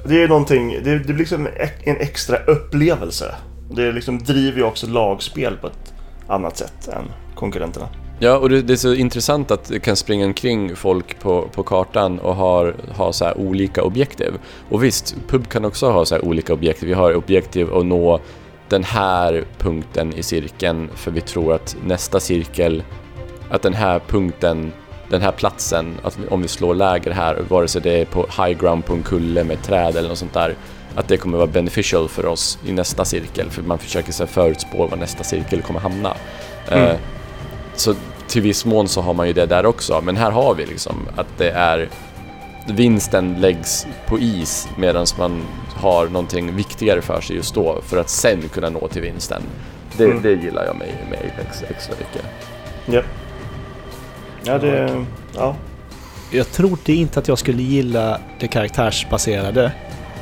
Det 0.06 0.24
är 0.24 0.28
någonting, 0.28 0.70
det, 0.84 1.00
det 1.00 1.06
blir 1.06 1.18
liksom 1.18 1.48
en 1.84 1.98
extra 1.98 2.38
upplevelse. 2.38 3.36
Det 3.72 3.92
liksom 3.92 4.20
driver 4.20 4.58
ju 4.58 4.64
också 4.64 4.88
lagspel 4.88 5.58
på 5.58 5.68
ett 5.68 5.94
annat 6.28 6.58
sätt 6.58 6.88
än 6.88 7.12
konkurrenterna. 7.36 7.88
Ja, 8.24 8.38
och 8.38 8.50
det, 8.50 8.62
det 8.62 8.74
är 8.74 8.78
så 8.78 8.94
intressant 8.94 9.52
att 9.52 9.64
det 9.64 9.80
kan 9.80 9.96
springa 9.96 10.26
omkring 10.26 10.76
folk 10.76 11.20
på, 11.20 11.48
på 11.54 11.64
kartan 11.64 12.20
och 12.20 12.36
har, 12.36 12.76
ha 12.98 13.14
så 13.14 13.26
här 13.26 13.38
olika 13.38 13.84
objektiv. 13.84 14.34
Och 14.70 14.84
visst, 14.84 15.16
pub 15.28 15.50
kan 15.50 15.66
också 15.66 15.92
ha 15.92 16.06
så 16.06 16.20
olika 16.20 16.54
objektiv. 16.54 16.88
Vi 16.90 16.94
har 16.94 17.16
objektiv 17.16 17.74
att 17.74 17.86
nå 17.86 18.20
den 18.70 18.84
här 18.84 19.46
punkten 19.58 20.14
i 20.14 20.24
cirkeln 20.24 20.90
för 20.96 21.12
vi 21.12 21.22
tror 21.22 21.54
att 21.54 21.76
nästa 21.86 22.20
cirkel, 22.20 22.84
att 23.50 23.62
den 23.62 23.74
här 23.74 24.00
punkten, 24.08 24.72
den 25.10 25.22
här 25.22 25.32
platsen, 25.32 25.98
att 26.04 26.18
om 26.30 26.42
vi 26.42 26.48
slår 26.48 26.76
läger 26.76 27.12
här, 27.12 27.44
vare 27.50 27.68
sig 27.68 27.82
det 27.82 28.02
är 28.02 28.06
på 28.06 28.22
high 28.22 28.60
ground 28.60 28.86
på 28.86 28.94
en 28.94 29.04
kulle 29.04 29.44
med 29.44 29.64
träd 29.64 29.96
eller 29.96 30.10
något 30.10 30.18
sånt 30.18 30.34
där, 30.34 30.56
att 30.96 31.08
det 31.08 31.18
kommer 31.18 31.38
vara 31.38 31.48
beneficial 31.48 32.10
för 32.10 32.26
oss 32.26 32.60
i 32.66 32.72
nästa 32.72 33.06
cirkel, 33.06 33.50
för 33.50 33.62
man 33.62 33.78
försöker 33.78 34.12
så 34.12 34.28
förutspå 34.28 34.88
var 34.88 34.98
nästa 34.98 35.24
cirkel 35.24 35.62
kommer 35.62 35.80
hamna. 35.80 36.14
Mm. 36.68 36.84
Eh, 36.84 36.96
så 37.76 37.96
till 38.32 38.42
viss 38.42 38.66
mån 38.66 38.88
så 38.88 39.02
har 39.02 39.14
man 39.14 39.28
ju 39.28 39.34
det 39.34 39.46
där 39.46 39.66
också, 39.66 40.02
men 40.04 40.18
här 40.18 40.32
har 40.32 40.56
vi 40.56 40.66
liksom 40.66 40.96
att 41.16 41.28
det 41.38 41.50
är 41.52 41.90
vinsten 42.68 43.36
läggs 43.40 43.88
på 44.08 44.20
is 44.20 44.70
medan 44.78 45.06
man 45.20 45.42
har 45.76 46.08
någonting 46.08 46.56
viktigare 46.56 47.02
för 47.02 47.22
sig 47.22 47.36
just 47.36 47.56
då 47.56 47.82
för 47.86 47.98
att 47.98 48.10
sen 48.10 48.50
kunna 48.54 48.70
nå 48.70 48.88
till 48.88 49.02
vinsten. 49.02 49.42
Det, 49.98 50.06
Mm. 50.06 50.22
det 50.22 50.32
gillar 50.32 50.66
jag 50.66 50.76
med, 50.76 50.88
med 51.10 51.20
Apex 51.20 51.64
extra 51.70 51.96
mycket. 52.00 52.26
Ja. 52.86 53.02
Ja, 54.44 54.58
det... 54.58 55.06
Ja. 55.36 55.56
Jag 56.32 56.52
trodde 56.52 56.94
inte 56.94 57.20
att 57.20 57.28
jag 57.28 57.38
skulle 57.38 57.62
gilla 57.64 58.20
det 58.40 58.48
karaktärsbaserade 58.48 59.72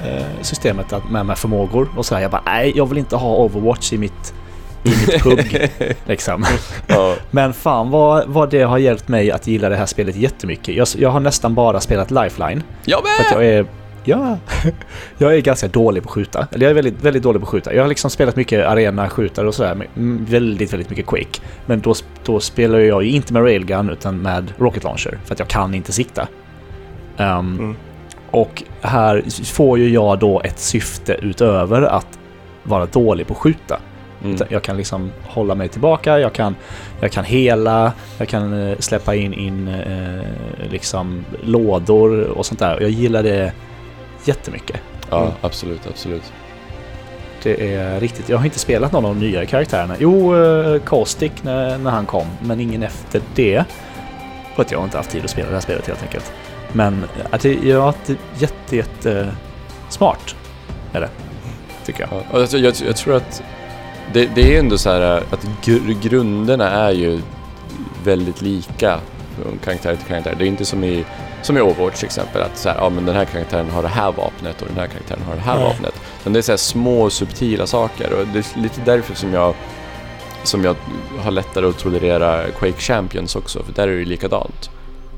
eh, 0.05 0.25
systemet 0.41 0.93
att- 0.93 1.11
med, 1.11 1.25
med 1.25 1.37
förmågor 1.37 1.89
och 1.97 2.05
sådär. 2.05 2.21
Jag 2.21 2.31
bara, 2.31 2.41
nej, 2.45 2.73
jag 2.75 2.85
vill 2.85 2.97
inte 2.97 3.15
ha 3.15 3.35
Overwatch 3.35 3.93
i 3.93 3.97
mitt, 3.97 4.33
i 4.83 4.89
mitt 4.89 5.21
hugg. 5.23 5.69
liksom. 6.05 6.45
Ja, 6.87 7.15
Men 7.31 7.53
fan 7.53 7.89
vad, 7.89 8.27
vad 8.27 8.49
det 8.49 8.61
har 8.61 8.77
hjälpt 8.77 9.07
mig 9.07 9.31
att 9.31 9.47
gilla 9.47 9.69
det 9.69 9.75
här 9.75 9.85
spelet 9.85 10.15
jättemycket. 10.15 10.75
Jag, 10.75 10.87
jag 10.97 11.09
har 11.09 11.19
nästan 11.19 11.55
bara 11.55 11.79
spelat 11.79 12.11
Lifeline. 12.11 12.63
jag 12.85 12.99
För 13.17 13.23
att 13.23 13.37
med! 13.39 13.47
jag 13.47 13.53
är... 13.59 13.65
Ja, 14.03 14.37
jag 15.17 15.35
är 15.35 15.41
ganska 15.41 15.67
dålig 15.67 16.03
på 16.03 16.09
att 16.09 16.13
skjuta. 16.13 16.47
Eller 16.51 16.65
jag 16.65 16.69
är 16.71 16.75
väldigt, 16.75 17.01
väldigt 17.03 17.23
dålig 17.23 17.41
på 17.41 17.45
att 17.45 17.51
skjuta. 17.51 17.73
Jag 17.73 17.83
har 17.83 17.87
liksom 17.89 18.09
spelat 18.09 18.35
mycket 18.35 18.65
arena-skjutare 18.65 19.47
och 19.47 19.55
sådär. 19.55 19.71
mm, 19.71 20.25
Väldigt, 20.29 20.73
väldigt 20.73 20.89
mycket 20.89 21.05
Quake. 21.05 21.39
Men 21.65 21.79
då, 21.81 21.93
då 22.25 22.39
spelar 22.39 22.79
jag 22.79 23.03
ju 23.03 23.09
inte 23.11 23.33
med 23.33 23.43
Railgun 23.43 23.89
utan 23.89 24.21
med 24.21 24.53
Rocket 24.57 24.83
Launcher. 24.83 25.19
För 25.25 25.33
att 25.33 25.39
jag 25.39 25.47
kan 25.47 25.73
inte 25.73 25.91
sikta. 25.91 26.27
Ehm, 27.17 27.57
Mm. 27.59 27.75
Och 28.31 28.63
här 28.81 29.23
får 29.53 29.79
ju 29.79 29.89
jag 29.89 30.19
då 30.19 30.41
ett 30.43 30.59
syfte 30.59 31.13
utöver 31.21 31.81
att 31.81 32.07
vara 32.63 32.85
dålig 32.85 33.27
på 33.27 33.33
att 33.33 33.39
skjuta. 33.39 33.79
Mm. 34.23 34.37
Jag 34.49 34.63
kan 34.63 34.77
liksom 34.77 35.11
hålla 35.23 35.55
mig 35.55 35.67
tillbaka, 35.67 36.19
jag 36.19 36.33
kan, 36.33 36.55
jag 37.01 37.11
kan 37.11 37.23
hela, 37.23 37.91
jag 38.17 38.27
kan 38.27 38.67
eh, 38.69 38.77
släppa 38.79 39.15
in, 39.15 39.33
in 39.33 39.67
eh, 39.67 40.69
liksom 40.71 41.25
lådor 41.43 42.23
och 42.23 42.45
sånt 42.45 42.59
där. 42.59 42.81
Jag 42.81 42.89
gillar 42.89 43.23
det 43.23 43.53
jättemycket. 44.25 44.77
Ja, 45.09 45.21
Mm. 45.21 45.31
absolut, 45.41 45.87
absolut. 45.87 46.33
Det 47.43 47.75
är 47.75 47.99
riktigt. 47.99 48.29
Jag 48.29 48.37
har 48.37 48.45
inte 48.45 48.59
spelat 48.59 48.91
någon 48.91 49.05
av 49.05 49.15
de 49.15 49.19
nya 49.27 49.45
karaktärerna. 49.45 49.95
Jo, 49.99 50.35
eh, 50.35 50.81
Caustic 50.85 51.31
när, 51.41 51.77
när 51.77 51.91
han 51.91 52.05
kom, 52.05 52.27
men 52.41 52.59
ingen 52.59 52.83
efter 52.83 53.21
det. 53.35 53.63
För 54.55 54.61
att 54.61 54.71
jag 54.71 54.79
har 54.79 54.83
inte 54.85 54.97
haft 54.97 55.11
tid 55.11 55.23
att 55.23 55.29
spela 55.29 55.47
det 55.47 55.53
här 55.53 55.61
spelet 55.61 55.87
helt 55.87 56.01
enkelt. 56.03 56.31
Men 56.73 57.03
eh, 57.03 57.25
att 57.29 57.41
det, 57.41 57.53
ja, 57.53 57.93
det 58.05 58.13
är 58.13 58.17
jätte, 58.41 58.75
jätte 58.75 59.31
smart 59.89 60.35
är 60.93 61.01
det. 61.01 61.09
Tycker 61.85 62.01
jag. 62.01 62.09
Ja, 62.11 62.23
och 62.31 62.39
alltså, 62.39 62.57
jag, 62.57 62.73
jag 62.87 62.95
tror 62.95 63.15
att 63.15 63.43
det, 64.13 64.29
det 64.35 64.55
är 64.55 64.59
ändå 64.59 64.77
så 64.77 64.89
här 64.89 65.23
att 65.31 65.47
gr- 65.63 66.01
grunderna 66.01 66.69
är 66.69 66.91
ju 66.91 67.21
väldigt 68.03 68.41
lika 68.41 68.99
från 69.35 69.57
karaktär 69.63 69.95
till 69.95 70.05
karaktär. 70.07 70.35
Det 70.37 70.43
är 70.45 70.47
inte 70.47 70.65
som 70.65 70.83
i, 70.83 71.05
som 71.41 71.57
i 71.57 71.61
Overwatch 71.61 71.97
till 71.97 72.05
exempel, 72.05 72.41
att 72.41 72.57
så 72.57 72.69
här, 72.69 72.77
ja, 72.77 72.89
men 72.89 73.05
den 73.05 73.15
här 73.15 73.25
karaktären 73.25 73.69
har 73.69 73.81
det 73.81 73.87
här 73.87 74.11
vapnet 74.11 74.61
och 74.61 74.67
den 74.67 74.77
här 74.77 74.87
karaktären 74.87 75.21
har 75.27 75.35
det 75.35 75.41
här 75.41 75.55
Nej. 75.55 75.63
vapnet. 75.63 75.93
Men 76.23 76.33
det 76.33 76.39
är 76.39 76.41
så 76.41 76.51
här 76.51 76.57
små 76.57 77.09
subtila 77.09 77.67
saker 77.67 78.13
och 78.13 78.27
det 78.33 78.39
är 78.39 78.59
lite 78.59 78.81
därför 78.85 79.15
som 79.15 79.33
jag 79.33 79.55
som 80.43 80.63
jag 80.63 80.75
har 81.19 81.31
lättare 81.31 81.65
att 81.67 81.77
tolerera 81.77 82.43
Quake 82.51 82.79
Champions 82.79 83.35
också, 83.35 83.63
för 83.63 83.73
där 83.73 83.83
är 83.83 83.91
det 83.91 83.99
ju 83.99 84.05
likadant. 84.05 84.69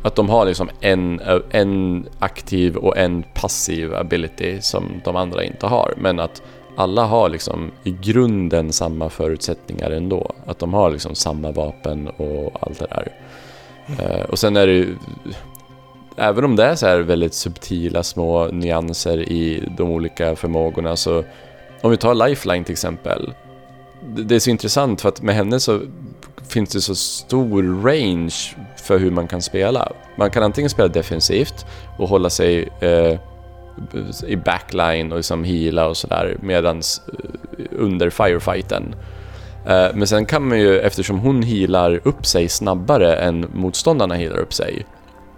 Att 0.04 0.15
de 0.15 0.30
har 0.30 0.45
liksom 0.45 0.69
en, 0.80 1.21
en 1.51 2.06
aktiv 2.19 2.75
och 2.75 2.97
en 2.97 3.23
passiv 3.34 3.95
ability 3.95 4.62
som 4.62 5.01
de 5.04 5.15
andra 5.15 5.43
inte 5.43 5.67
har. 5.67 5.93
Men 5.97 6.19
att 6.19 6.41
alla 6.75 7.05
har 7.05 7.29
liksom 7.29 7.71
i 7.84 7.91
grunden 8.01 8.73
samma 8.73 9.10
förutsättningar 9.10 9.91
ändå. 9.91 10.31
Att 10.45 10.60
de 10.60 10.73
har 10.73 10.91
liksom 10.91 11.15
samma 11.15 11.51
vapen 11.51 12.07
och 12.07 12.53
allt 12.60 12.79
det 12.79 12.88
där. 12.89 13.12
Eh, 13.99 14.21
och 14.21 14.39
sen 14.39 14.57
är 14.57 14.67
det 14.67 14.73
ju... 14.73 14.95
Även 16.15 16.45
om 16.45 16.55
det 16.55 16.65
är 16.65 16.75
så 16.75 16.88
här 16.88 16.99
väldigt 16.99 17.34
subtila 17.34 18.03
små 18.03 18.47
nyanser 18.47 19.17
i 19.17 19.69
de 19.77 19.89
olika 19.89 20.36
förmågorna 20.36 20.95
så... 20.95 21.23
Om 21.81 21.91
vi 21.91 21.97
tar 21.97 22.27
Lifeline 22.27 22.63
till 22.63 22.73
exempel. 22.73 23.34
Det 24.15 24.23
det 24.23 24.36
är 24.36 24.39
så 24.39 24.49
intressant 24.49 25.01
för 25.01 25.10
att 25.10 25.21
med 25.21 25.36
henne 25.36 25.60
så 25.60 25.81
finns 26.47 26.69
det 26.69 26.81
så 26.81 26.95
stor 26.95 27.84
range 27.84 28.36
för 28.77 28.99
hur 28.99 29.12
man 29.12 29.27
kan 29.27 29.41
spela. 29.41 29.91
Man 30.15 30.29
kan 30.29 30.43
antingen 30.43 30.69
spela 30.69 30.88
defensivt 30.88 31.65
och 31.97 32.10
hålla 32.10 32.29
sig 32.29 32.69
eh, 32.79 33.19
i 34.27 34.36
backline 34.36 35.12
och 35.12 35.17
liksom 35.17 35.43
heala 35.43 35.88
och 35.88 35.97
sådär 35.97 36.38
medans 36.41 37.01
eh, 37.07 37.65
under 37.71 38.10
firefighten. 38.10 38.95
Eh, 39.65 39.88
men 39.93 40.07
sen 40.07 40.25
kan 40.25 40.47
man 40.47 40.60
ju, 40.60 40.79
eftersom 40.79 41.19
hon 41.19 41.43
healar 41.43 41.99
upp 42.03 42.25
sig 42.25 42.49
snabbare 42.49 43.15
än 43.15 43.45
motståndarna 43.53 44.15
healar 44.15 44.38
upp 44.38 44.53
sig, 44.53 44.86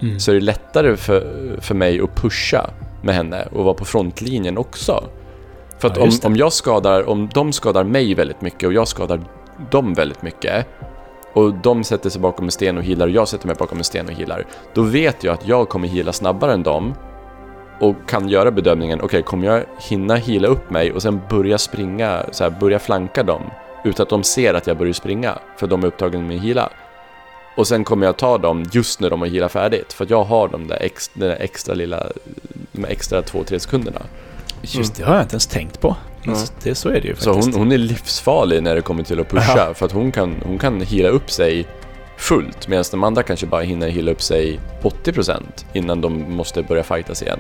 Mm. 0.02 0.20
så 0.20 0.32
är 0.32 0.36
det 0.36 0.42
lättare 0.42 0.98
för, 0.98 1.24
för 1.62 1.76
mig 1.76 2.02
att 2.02 2.16
pusha 2.16 2.70
med 3.02 3.16
henne 3.16 3.48
och 3.52 3.64
vara 3.64 3.74
på 3.74 3.86
frontlinjen 3.86 4.58
också. 4.58 5.04
För 5.80 5.88
att 5.88 5.98
Ja, 5.98 6.04
om, 6.04 6.10
om 6.24 6.36
jag 6.36 6.54
skadar, 6.54 7.10
om 7.10 7.30
de 7.34 7.54
skadar 7.54 7.84
mig 7.84 8.14
väldigt 8.16 8.42
mycket 8.42 8.68
och 8.68 8.74
jag 8.74 8.88
skadar 8.88 9.20
dem 9.72 9.94
väldigt 9.94 10.22
mycket 10.22 10.66
och 11.34 11.54
de 11.54 11.84
sätter 11.84 12.10
sig 12.10 12.22
bakom 12.22 12.46
en 12.46 12.52
sten 12.52 12.78
och 12.78 12.84
healar 12.84 13.06
och 13.08 13.12
jag 13.12 13.28
sätter 13.28 13.48
mig 13.48 13.56
bakom 13.60 13.78
en 13.78 13.84
sten 13.84 14.06
och 14.08 14.14
healar, 14.14 14.46
då 14.74 14.82
vet 14.82 15.24
jag 15.24 15.34
att 15.34 15.48
jag 15.48 15.70
kommer 15.70 15.88
heala 15.88 16.14
snabbare 16.14 16.54
än 16.54 16.64
dem 16.64 16.94
och 17.84 17.96
kan 18.08 18.30
göra 18.30 18.52
bedömningen, 18.52 19.02
okej, 19.02 19.24
kommer 19.24 19.48
jag 19.48 19.64
hinna 19.80 20.16
heala 20.16 20.48
upp 20.48 20.70
mig 20.70 20.92
och 20.92 21.02
sen 21.02 21.22
börja 21.30 21.58
springa, 21.58 22.26
så 22.32 22.44
här, 22.44 22.52
börja 22.52 22.80
flanka 22.80 23.24
dem 23.24 23.42
utan 23.84 24.04
att 24.04 24.10
de 24.10 24.24
ser 24.24 24.54
att 24.54 24.68
jag 24.68 24.78
börjar 24.78 24.94
springa, 24.94 25.40
för 25.58 25.68
de 25.68 25.84
är 25.84 25.88
upptagna 25.88 26.20
med 26.20 26.40
heala. 26.40 26.70
Och 27.58 27.68
sen 27.68 27.84
kommer 27.84 28.06
jag 28.06 28.18
ta 28.18 28.38
dem 28.38 28.66
just 28.72 29.00
när 29.00 29.10
de 29.10 29.22
har 29.22 29.28
healat 29.28 29.52
färdigt, 29.52 29.94
för 29.94 30.04
att 30.04 30.10
jag 30.10 30.24
har 30.24 30.48
de 30.48 30.68
där 30.68 30.78
ex, 30.82 31.12
den 31.14 31.30
där 31.30 31.38
extra 31.40 31.76
lilla, 31.76 32.08
de 32.72 32.86
extra 32.86 33.22
2-3 33.22 33.60
sekunderna. 33.60 34.02
Just 34.62 34.96
det 34.96 35.04
har 35.04 35.14
jag 35.14 35.24
inte 35.24 35.34
ens 35.34 35.48
tänkt 35.48 35.82
på. 35.82 35.96
Mm. 36.26 36.40
det, 36.64 36.76
så 36.76 36.90
är 36.90 37.02
det 37.02 37.08
ju 37.08 37.16
Så 37.16 37.34
faktiskt. 37.34 37.56
hon, 37.56 37.64
hon 37.64 37.72
är 37.72 37.78
livsfarlig 37.78 38.64
när 38.64 38.76
det 38.76 38.82
kommer 38.82 39.04
till 39.04 39.20
att 39.20 39.30
pusha, 39.30 39.74
för 39.74 39.86
att 39.86 39.92
hon 39.92 40.12
kan, 40.12 40.36
hon 40.46 40.60
kan 40.60 40.82
heala 40.82 41.10
upp 41.10 41.32
sig 41.32 41.66
fullt, 42.24 42.68
medan 42.68 42.84
de 42.92 43.04
andra 43.04 43.24
kanske 43.24 43.46
bara 43.46 43.62
hinner 43.62 43.90
heala 43.90 44.12
upp 44.12 44.22
sig 44.22 44.60
80% 44.82 45.42
innan 45.74 46.02
de 46.02 46.36
måste 46.36 46.64
börja 46.64 46.84
fightas 46.84 47.22
igen. 47.22 47.40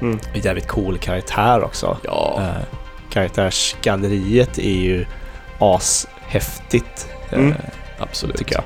Mm. 0.00 0.18
Jävligt 0.34 0.68
cool 0.68 0.98
karaktär 0.98 1.64
också. 1.64 1.96
Ja, 2.04 2.38
Eh, 2.40 2.64
karaktärsgalleriet 3.10 4.58
är 4.58 4.62
ju 4.80 5.04
ashäftigt. 5.58 7.08
eh, 7.30 7.38
Mm. 7.38 7.52
absolut. 7.98 8.36
Tycker 8.36 8.54
jag. 8.54 8.64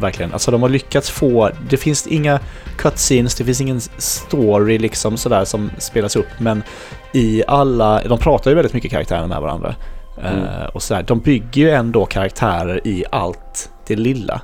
Verkligen. 0.00 0.32
Alltså 0.32 0.50
de 0.50 0.62
har 0.62 0.68
lyckats 0.68 1.10
få... 1.10 1.50
Det 1.70 1.76
finns 1.76 2.06
inga 2.06 2.40
cutscenes, 2.78 3.34
det 3.34 3.44
finns 3.44 3.60
ingen 3.60 3.80
story 3.80 4.78
liksom 4.78 5.16
sådär 5.16 5.44
som 5.44 5.70
spelas 5.78 6.16
upp. 6.16 6.26
Men 6.38 6.62
i 7.12 7.42
alla... 7.48 8.02
De 8.02 8.18
pratar 8.18 8.50
ju 8.50 8.54
väldigt 8.54 8.74
mycket 8.74 8.90
karaktärerna 8.90 9.26
med 9.26 9.40
varandra. 9.40 9.74
Eh, 10.22 10.32
Mm. 10.32 10.44
och 10.74 10.82
sådär. 10.82 11.02
De 11.02 11.18
bygger 11.20 11.62
ju 11.62 11.70
ändå 11.70 12.06
karaktärer 12.06 12.80
i 12.86 13.04
allt 13.12 13.70
det 13.86 13.96
lilla. 13.96 14.40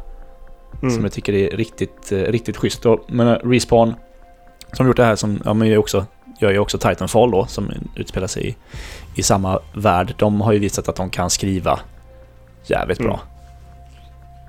Som 0.91 0.99
Mm. 0.99 1.05
jag 1.05 1.13
tycker 1.13 1.33
är 1.33 1.57
riktigt, 1.57 2.13
eh, 2.13 2.19
riktigt 2.19 2.57
schysst. 2.57 2.87
Och, 2.87 3.05
men 3.09 3.29
eh, 3.29 3.33
Respawn, 3.45 3.95
som 4.73 4.87
gjort 4.87 4.97
det 4.97 5.05
här 5.05 5.17
som, 5.17 5.41
ja 5.45 5.55
men 5.55 5.69
ju 5.69 5.77
också, 5.79 6.07
gör 6.41 6.51
ju 6.53 6.59
också 6.59 6.79
Titanfall 6.79 7.31
då, 7.31 7.47
som 7.47 7.71
utspelar 7.97 8.27
sig 8.27 8.49
i, 8.49 8.57
i 9.15 9.23
samma 9.23 9.59
värld. 9.75 10.15
De 10.19 10.41
har 10.41 10.53
ju 10.53 10.59
visat 10.59 10.89
att 10.89 10.97
de 10.97 11.11
kan 11.11 11.31
skriva 11.31 11.81
jävligt 12.67 12.99
bra. 12.99 13.21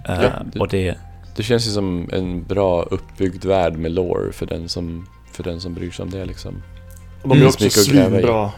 Eh, 0.07 0.21
Ja, 0.23 0.29
det- 0.53 0.59
och 0.59 0.67
det, 0.67 0.95
Det 1.35 1.43
känns 1.43 1.67
ju 1.67 1.71
som 1.71 2.09
en 2.13 2.43
bra 2.43 2.81
uppbyggd 2.83 3.45
värld 3.45 3.77
med 3.77 3.91
lore 3.91 4.31
för 4.31 4.45
den 4.45 4.69
som, 4.69 5.07
för 5.33 5.43
den 5.43 5.61
som 5.61 5.73
bryr 5.73 5.91
sig 5.91 6.03
om 6.03 6.09
det 6.09 6.25
liksom. 6.25 6.63
Och 7.21 7.29
de 7.29 7.31
är 7.31 7.35
Mm. 7.35 7.47
också 7.47 7.69
svinbra. 7.69 8.51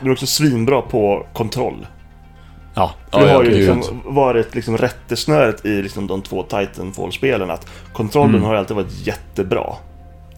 De 0.00 0.08
är 0.08 0.12
också 0.12 0.26
svinbra 0.26 0.82
på 0.82 1.26
kontroll. 1.32 1.86
Ja, 2.76 2.94
För 3.12 3.20
det 3.20 3.32
har 3.32 3.44
ju 3.44 3.50
liksom 3.50 4.02
varit 4.04 4.54
liksom 4.54 4.76
rättesnöret 4.76 5.64
i 5.66 5.82
liksom 5.82 6.06
de 6.06 6.22
två 6.22 6.42
Titanfall-spelen 6.42 7.50
att 7.50 7.66
kontrollen 7.92 8.34
Mm. 8.34 8.42
har 8.46 8.54
alltid 8.54 8.76
varit 8.76 9.06
jättebra. 9.06 9.66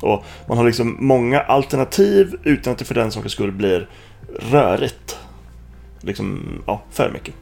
Och 0.01 0.25
man 0.49 0.59
har 0.59 0.65
liksom 0.65 0.97
många 1.01 1.41
alternativ 1.41 2.35
utan 2.45 2.73
att 2.73 2.79
det 2.79 2.85
för 2.85 2.95
den 2.95 3.11
sakens 3.13 3.33
skull 3.33 3.53
blir 3.53 3.89
rörigt. 4.51 5.19
Liksom, 6.01 6.43
ja, 6.67 6.83
för 6.91 7.11
mycket. 7.11 7.35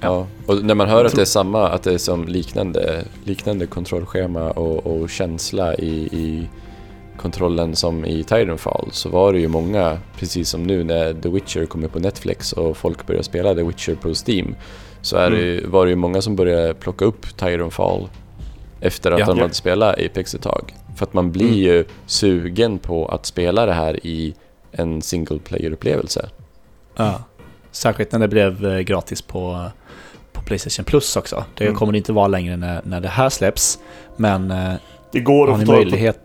Ja, 0.00 0.26
och 0.46 0.64
när 0.64 0.74
man 0.74 0.88
hör 0.88 1.04
att 1.04 1.14
det 1.14 1.20
är 1.20 1.24
samma, 1.24 1.68
att 1.68 1.82
det 1.82 1.94
är 1.94 1.98
som 1.98 2.28
liknande, 2.28 3.04
liknande 3.24 3.66
kontrollschema 3.66 4.50
och, 4.50 4.86
och 4.86 5.10
känsla 5.10 5.74
i, 5.74 6.08
i 6.12 6.48
kontrollen 7.20 7.76
som 7.76 8.04
i 8.04 8.22
Titanfall 8.22 8.88
så 8.92 9.08
var 9.08 9.32
det 9.32 9.38
ju 9.40 9.48
många, 9.48 9.98
precis 10.18 10.48
som 10.48 10.62
nu 10.62 10.84
när 10.84 11.14
The 11.14 11.28
Witcher 11.28 11.66
kommer 11.66 11.88
på 11.88 11.98
Netflix 11.98 12.52
och 12.52 12.76
folk 12.76 13.06
börjar 13.06 13.22
spela 13.22 13.54
The 13.54 13.62
Witcher 13.62 13.94
på 13.94 14.08
Steam 14.28 14.54
så 15.02 15.16
är 15.16 15.30
det, 15.30 15.38
ju- 15.38 15.66
var 15.66 15.84
det 15.86 15.90
ju 15.90 15.96
många 15.96 16.22
som 16.22 16.36
började 16.36 16.74
plocka 16.74 17.04
upp 17.04 17.36
Titanfall 17.36 18.08
efter 18.80 19.10
att 19.12 19.18
Ja. 19.20 19.26
de 19.26 19.38
Ja. 19.38 19.44
hade 19.44 19.54
spelat 19.54 19.94
Apex 19.98 20.34
ett 20.34 20.42
tag. 20.42 20.74
För 20.96 21.06
att 21.06 21.14
man 21.14 21.32
blir 21.32 21.46
Mm. 21.46 21.58
ju 21.58 21.84
sugen 22.06 22.78
på 22.78 23.06
att 23.06 23.26
spela 23.26 23.66
det 23.66 23.72
här 23.72 24.06
i 24.06 24.34
en 24.72 25.02
single 25.02 25.38
player-upplevelse. 25.38 26.28
ja. 26.96 27.22
Särskilt 27.72 28.12
när 28.12 28.18
det 28.18 28.28
blev 28.28 28.66
eh, 28.66 28.78
gratis 28.80 29.22
på, 29.22 29.64
på 30.32 30.42
Playstation 30.42 30.84
Plus 30.84 31.16
också. 31.16 31.44
Det 31.58 31.64
Mm. 31.64 31.76
kommer 31.76 31.92
det 31.92 31.98
inte 31.98 32.12
vara 32.12 32.28
längre 32.28 32.56
när, 32.56 32.80
när 32.84 33.00
det 33.00 33.08
här 33.08 33.28
släpps. 33.28 33.78
Men 34.16 34.50
eh, 34.50 34.72
Det 35.12 35.20
går 35.20 35.52
att 35.52 35.66
få 35.66 35.72
möjlighet... 35.72 36.18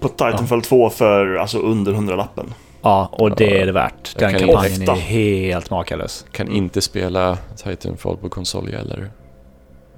på, 0.00 0.08
Titanfall 0.08 0.62
2 0.62 0.90
för 0.90 1.34
alltså 1.36 1.58
under 1.58 1.92
100-lappen. 1.92 2.54
Ja, 2.82 3.08
och 3.12 3.36
det 3.36 3.60
är 3.60 3.66
det 3.66 3.72
värt. 3.72 4.14
Jag 4.18 4.22
Den 4.32 4.38
kan 4.38 4.48
kampanjen 4.48 4.80
inte- 4.80 4.92
är 4.92 4.96
helt 4.96 5.70
makalös. 5.70 6.26
Kan 6.32 6.46
Mm. 6.46 6.58
inte 6.58 6.80
spela 6.80 7.38
Titanfall 7.56 8.16
på 8.16 8.28
konsol 8.28 8.68
eller 8.74 9.10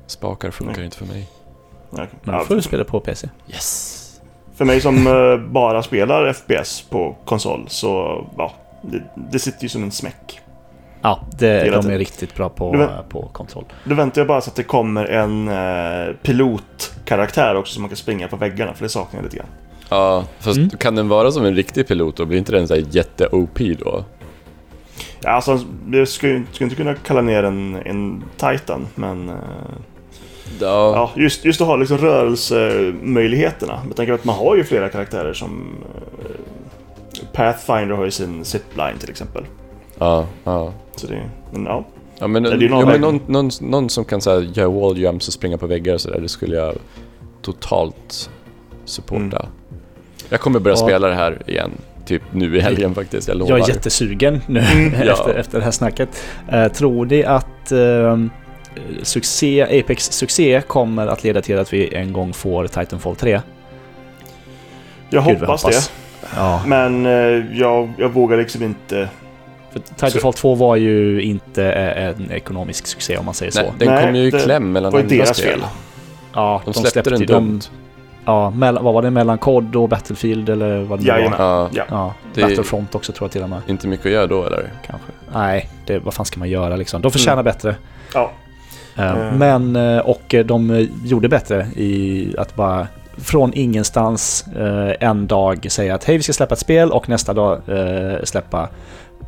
Spakar 0.06 0.50
funkar 0.50 0.76
Nej. 0.76 0.84
inte 0.84 0.96
för 0.96 1.06
mig. 1.06 1.28
Ja, 1.90 2.06
Men 2.22 2.34
ja, 2.34 2.38
då 2.40 2.44
får 2.46 2.54
du 2.54 2.62
spela 2.62 2.84
på 2.84 3.00
PC. 3.00 3.28
Yes! 3.48 3.98
För 4.54 4.64
mig 4.64 4.80
som 4.80 5.06
eh, 5.06 5.36
bara 5.52 5.82
spelar 5.82 6.32
FPS 6.32 6.82
på 6.90 7.16
konsol 7.24 7.64
så, 7.68 8.24
ja, 8.38 8.52
det, 8.82 9.02
det 9.32 9.38
sitter 9.38 9.62
ju 9.62 9.68
som 9.68 9.82
en 9.82 9.90
smäck. 9.92 10.40
Ja, 11.02 11.20
det, 11.38 11.70
de 11.70 11.90
är 11.90 11.98
riktigt 11.98 12.34
bra 12.34 12.48
på, 12.48 12.72
Du 12.72 12.78
vet- 12.78 13.08
på 13.08 13.28
kontroll. 13.32 13.64
Då 13.84 13.94
väntar 13.94 14.20
jag 14.20 14.28
bara 14.28 14.40
så 14.40 14.50
att 14.50 14.56
det 14.56 14.62
kommer 14.62 15.04
en 15.06 15.48
eh, 15.48 16.14
pilotkaraktär 16.22 17.54
också 17.56 17.72
som 17.74 17.82
man 17.82 17.88
kan 17.88 17.96
springa 17.96 18.28
på 18.28 18.36
väggarna, 18.36 18.74
för 18.74 18.82
det 18.82 18.88
saknar 18.88 19.18
jag 19.20 19.24
lite 19.24 19.36
grann. 19.36 19.46
Ja, 19.92 20.24
fast 20.40 20.56
Mm. 20.58 20.70
kan 20.70 20.94
den 20.94 21.08
vara 21.08 21.32
som 21.32 21.44
en 21.44 21.54
riktig 21.56 21.88
pilot 21.88 22.16
då? 22.16 22.24
Blir 22.24 22.38
inte 22.38 22.52
den 22.52 22.68
så 22.68 22.74
här 22.74 22.84
jätte-OP 22.90 23.58
då? 23.78 24.04
Ja, 25.20 25.30
alltså, 25.30 25.58
jag 25.92 26.08
skulle, 26.08 26.32
ju- 26.32 26.44
skulle 26.52 26.64
inte 26.66 26.76
kunna 26.76 26.94
kalla 26.94 27.20
ner 27.20 27.42
en, 27.42 27.74
en 27.84 28.24
Titan, 28.36 28.86
men... 28.94 29.28
Eh, 29.28 29.34
Ja, 30.60 30.92
ja, 31.16 31.22
just, 31.22 31.44
just 31.44 31.60
att 31.60 31.66
ha 31.66 31.76
liksom 31.76 31.98
rörelsemöjligheterna. 31.98 33.80
Med 33.86 33.96
tanke 33.96 34.12
på 34.12 34.14
att 34.14 34.24
man 34.24 34.36
har 34.36 34.56
ju 34.56 34.64
flera 34.64 34.88
karaktärer 34.88 35.32
som... 35.32 35.66
Eh, 36.18 37.24
Pathfinder 37.32 37.94
har 37.96 38.04
ju 38.04 38.10
sin 38.10 38.44
zipline 38.44 38.98
till 39.00 39.10
exempel. 39.10 39.44
ja, 39.98 40.26
ja. 40.44 40.72
Så 40.96 41.06
det, 41.06 41.30
men 41.52 41.64
ja. 41.64 41.84
Ja 42.18 42.26
men, 42.26 42.42
Det 42.42 42.48
är 42.52 42.68
någon 42.68 42.78
men 42.80 42.88
väg. 42.88 43.00
någon, 43.00 43.20
någon, 43.26 43.50
någon 43.60 43.90
som 43.90 44.04
kan 44.04 44.20
här, 44.26 44.40
göra 44.40 44.68
wall 44.68 44.98
jumps 44.98 45.28
och 45.28 45.34
springa 45.34 45.58
på 45.58 45.66
väggar 45.66 45.94
och 45.94 46.00
sådär, 46.00 46.20
det 46.20 46.28
skulle 46.28 46.56
jag 46.56 46.74
totalt 47.42 48.30
supporta. 48.84 49.16
Mm. 49.38 49.46
Jag 50.32 50.40
kommer 50.40 50.60
börja 50.60 50.76
Ja. 50.76 50.86
spela 50.86 51.08
det 51.08 51.14
här 51.14 51.38
igen, 51.46 51.70
typ 52.06 52.22
nu 52.30 52.56
i 52.56 52.60
helgen 52.60 52.94
faktiskt, 52.94 53.28
jag 53.28 53.36
lovar. 53.36 53.58
Jag 53.58 53.68
är 53.68 53.72
jättesugen 53.74 54.40
nu 54.46 54.60
Mm. 54.72 54.92
Ja. 55.06 55.12
efter, 55.12 55.34
efter 55.34 55.58
det 55.58 55.64
här 55.64 55.70
snacket. 55.70 56.08
Eh, 56.52 56.68
tror 56.68 57.06
ni 57.06 57.24
att 57.24 57.72
eh, 57.72 58.18
succé, 59.02 59.80
Apex 59.80 60.12
succé 60.12 60.60
kommer 60.66 61.06
att 61.06 61.24
leda 61.24 61.42
till 61.42 61.58
att 61.58 61.72
vi 61.72 61.94
en 61.94 62.12
gång 62.12 62.32
får 62.32 62.66
Titanfall 62.66 63.16
3? 63.16 63.40
Jag 65.10 65.24
Gud, 65.24 65.38
hoppas, 65.38 65.62
hoppas. 65.62 65.88
det. 66.20 66.26
Ja, 66.36 66.62
Men 66.66 67.06
eh, 67.06 67.12
jag, 67.60 67.92
jag 67.98 68.08
vågar 68.08 68.36
liksom 68.36 68.62
inte... 68.62 69.08
för 69.72 69.80
Titanfall 69.80 70.32
2 70.32 70.54
var 70.54 70.76
ju 70.76 71.22
inte 71.22 71.64
eh, 71.72 72.06
en 72.08 72.30
ekonomisk 72.32 72.86
succé 72.86 73.16
om 73.16 73.24
man 73.24 73.34
säger 73.34 73.52
Nej, 73.56 73.64
så. 73.64 73.74
den 73.84 73.94
Nej, 73.94 74.04
kom 74.06 74.14
ju 74.16 74.22
i 74.26 74.30
det 74.30 74.38
kläm 74.40 74.72
mellan 74.72 74.92
Det 74.92 74.96
var 74.96 75.02
ju 75.02 75.04
andra 75.04 75.16
deras 75.24 75.36
spel. 75.36 75.50
fel. 75.50 75.60
Ja, 76.34 76.62
De 76.64 76.74
släppte, 76.74 77.10
den 77.10 77.20
ju- 77.20 77.26
dumt. 77.26 77.60
Ja, 78.24 78.50
mellan, 78.50 78.84
vad 78.84 78.94
var 78.94 79.02
det? 79.02 79.10
Mellan 79.10 79.38
COD 79.38 79.76
och 79.76 79.88
Battlefield 79.88 80.48
eller 80.48 80.82
vad 80.82 80.98
det 80.98 81.02
nu 81.02 81.08
Jajamän. 81.08 81.38
var? 81.38 81.46
Ja, 81.48 81.68
Ja. 81.74 81.84
Ja, 81.90 82.14
Det- 82.34 82.40
Battlefront 82.40 82.94
också 82.94 83.12
tror 83.12 83.24
jag 83.26 83.32
till 83.32 83.42
och 83.42 83.48
med. 83.50 83.60
inte 83.66 83.88
mycket 83.88 84.06
att 84.06 84.12
göra 84.12 84.26
då 84.26 84.44
eller? 84.44 84.72
Kanske. 84.86 85.08
Nej, 85.34 85.68
det, 85.86 85.98
vad 85.98 86.14
fan 86.14 86.26
ska 86.26 86.38
man 86.38 86.50
göra 86.50 86.76
liksom? 86.76 87.02
De 87.02 87.10
förtjänar 87.10 87.42
bättre. 87.42 87.76
Ja. 88.14 88.30
Eh, 88.96 89.10
Mm. 89.12 89.38
Men, 89.38 89.96
eh, 89.96 89.98
och 90.06 90.34
eh, 90.34 90.44
de 90.46 90.70
eh, 90.70 90.86
gjorde 91.04 91.28
bättre 91.28 91.66
i 91.76 92.34
att 92.38 92.54
bara 92.56 92.86
från 93.16 93.52
ingenstans 93.54 94.44
eh, 94.56 95.08
en 95.08 95.26
dag 95.26 95.66
säga 95.70 95.94
att 95.94 96.04
hej 96.04 96.16
vi 96.16 96.22
ska 96.22 96.32
släppa 96.32 96.52
ett 96.52 96.58
spel 96.58 96.90
och 96.90 97.08
nästa 97.08 97.32
dag 97.34 97.60
eh, 97.68 98.22
släppa 98.24 98.68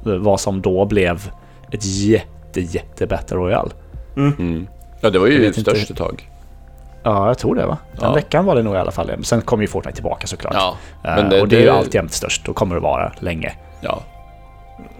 eh, 0.07 0.13
vad 0.13 0.41
som 0.41 0.61
då 0.63 0.85
blev 0.85 1.31
ett 1.71 1.85
jätte, 1.85 2.61
jätte 2.61 3.07
Battle 3.07 3.37
Royale. 3.37 3.71
Mm. 4.17 4.67
Ja, 5.01 5.11
det 5.11 5.19
var 5.19 5.27
ju 5.27 5.53
störst 5.53 5.91
ett 5.91 5.97
tag. 5.97 6.31
Ja, 7.05 7.27
jag 7.27 7.39
tror 7.39 7.55
det 7.55 7.67
va? 7.67 7.79
Den 7.93 8.05
Ja. 8.09 8.15
veckan 8.15 8.45
var 8.45 8.55
det 8.57 8.63
nog 8.63 8.75
i 8.75 8.79
alla 8.79 8.91
fall. 8.91 9.25
Sen 9.25 9.41
kom 9.43 9.61
ju 9.61 9.67
Fortnite 9.67 9.95
tillbaka 9.95 10.27
såklart. 10.27 10.55
Ja, 10.55 10.77
Eh, 11.05 11.17
men 11.17 11.31
det- 11.31 11.41
och 11.41 11.49
det 11.49 11.57
är 11.57 11.61
ju 11.61 11.69
alltjämt 11.69 12.13
störst 12.13 12.49
och 12.49 12.57
kommer 12.57 12.77
att 12.77 12.83
vara 12.83 13.13
länge. 13.19 13.53
ja. 13.81 14.03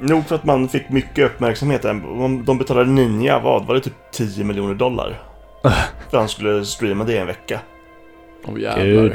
Nog 0.01 0.27
för 0.27 0.35
att 0.35 0.45
man 0.45 0.69
fick 0.69 0.89
mycket 0.89 1.27
uppmärksamhet. 1.27 1.83
De 1.83 2.43
de 2.47 2.59
betalade 2.59 2.91
Ninja, 2.91 3.39
vad? 3.39 3.67
Var 3.67 3.75
det 3.75 3.81
typ 3.81 3.93
10 4.13 4.45
miljoner 4.45 4.75
dollar? 4.75 5.21
För 6.11 6.19
han 6.19 6.29
skulle 6.29 6.65
streama 6.65 7.05
det 7.05 7.13
i 7.13 7.19
en 7.19 7.27
vecka. 7.27 7.61
Oh, 8.47 8.61
jävlar. 8.61 8.85
Gud. 8.85 9.13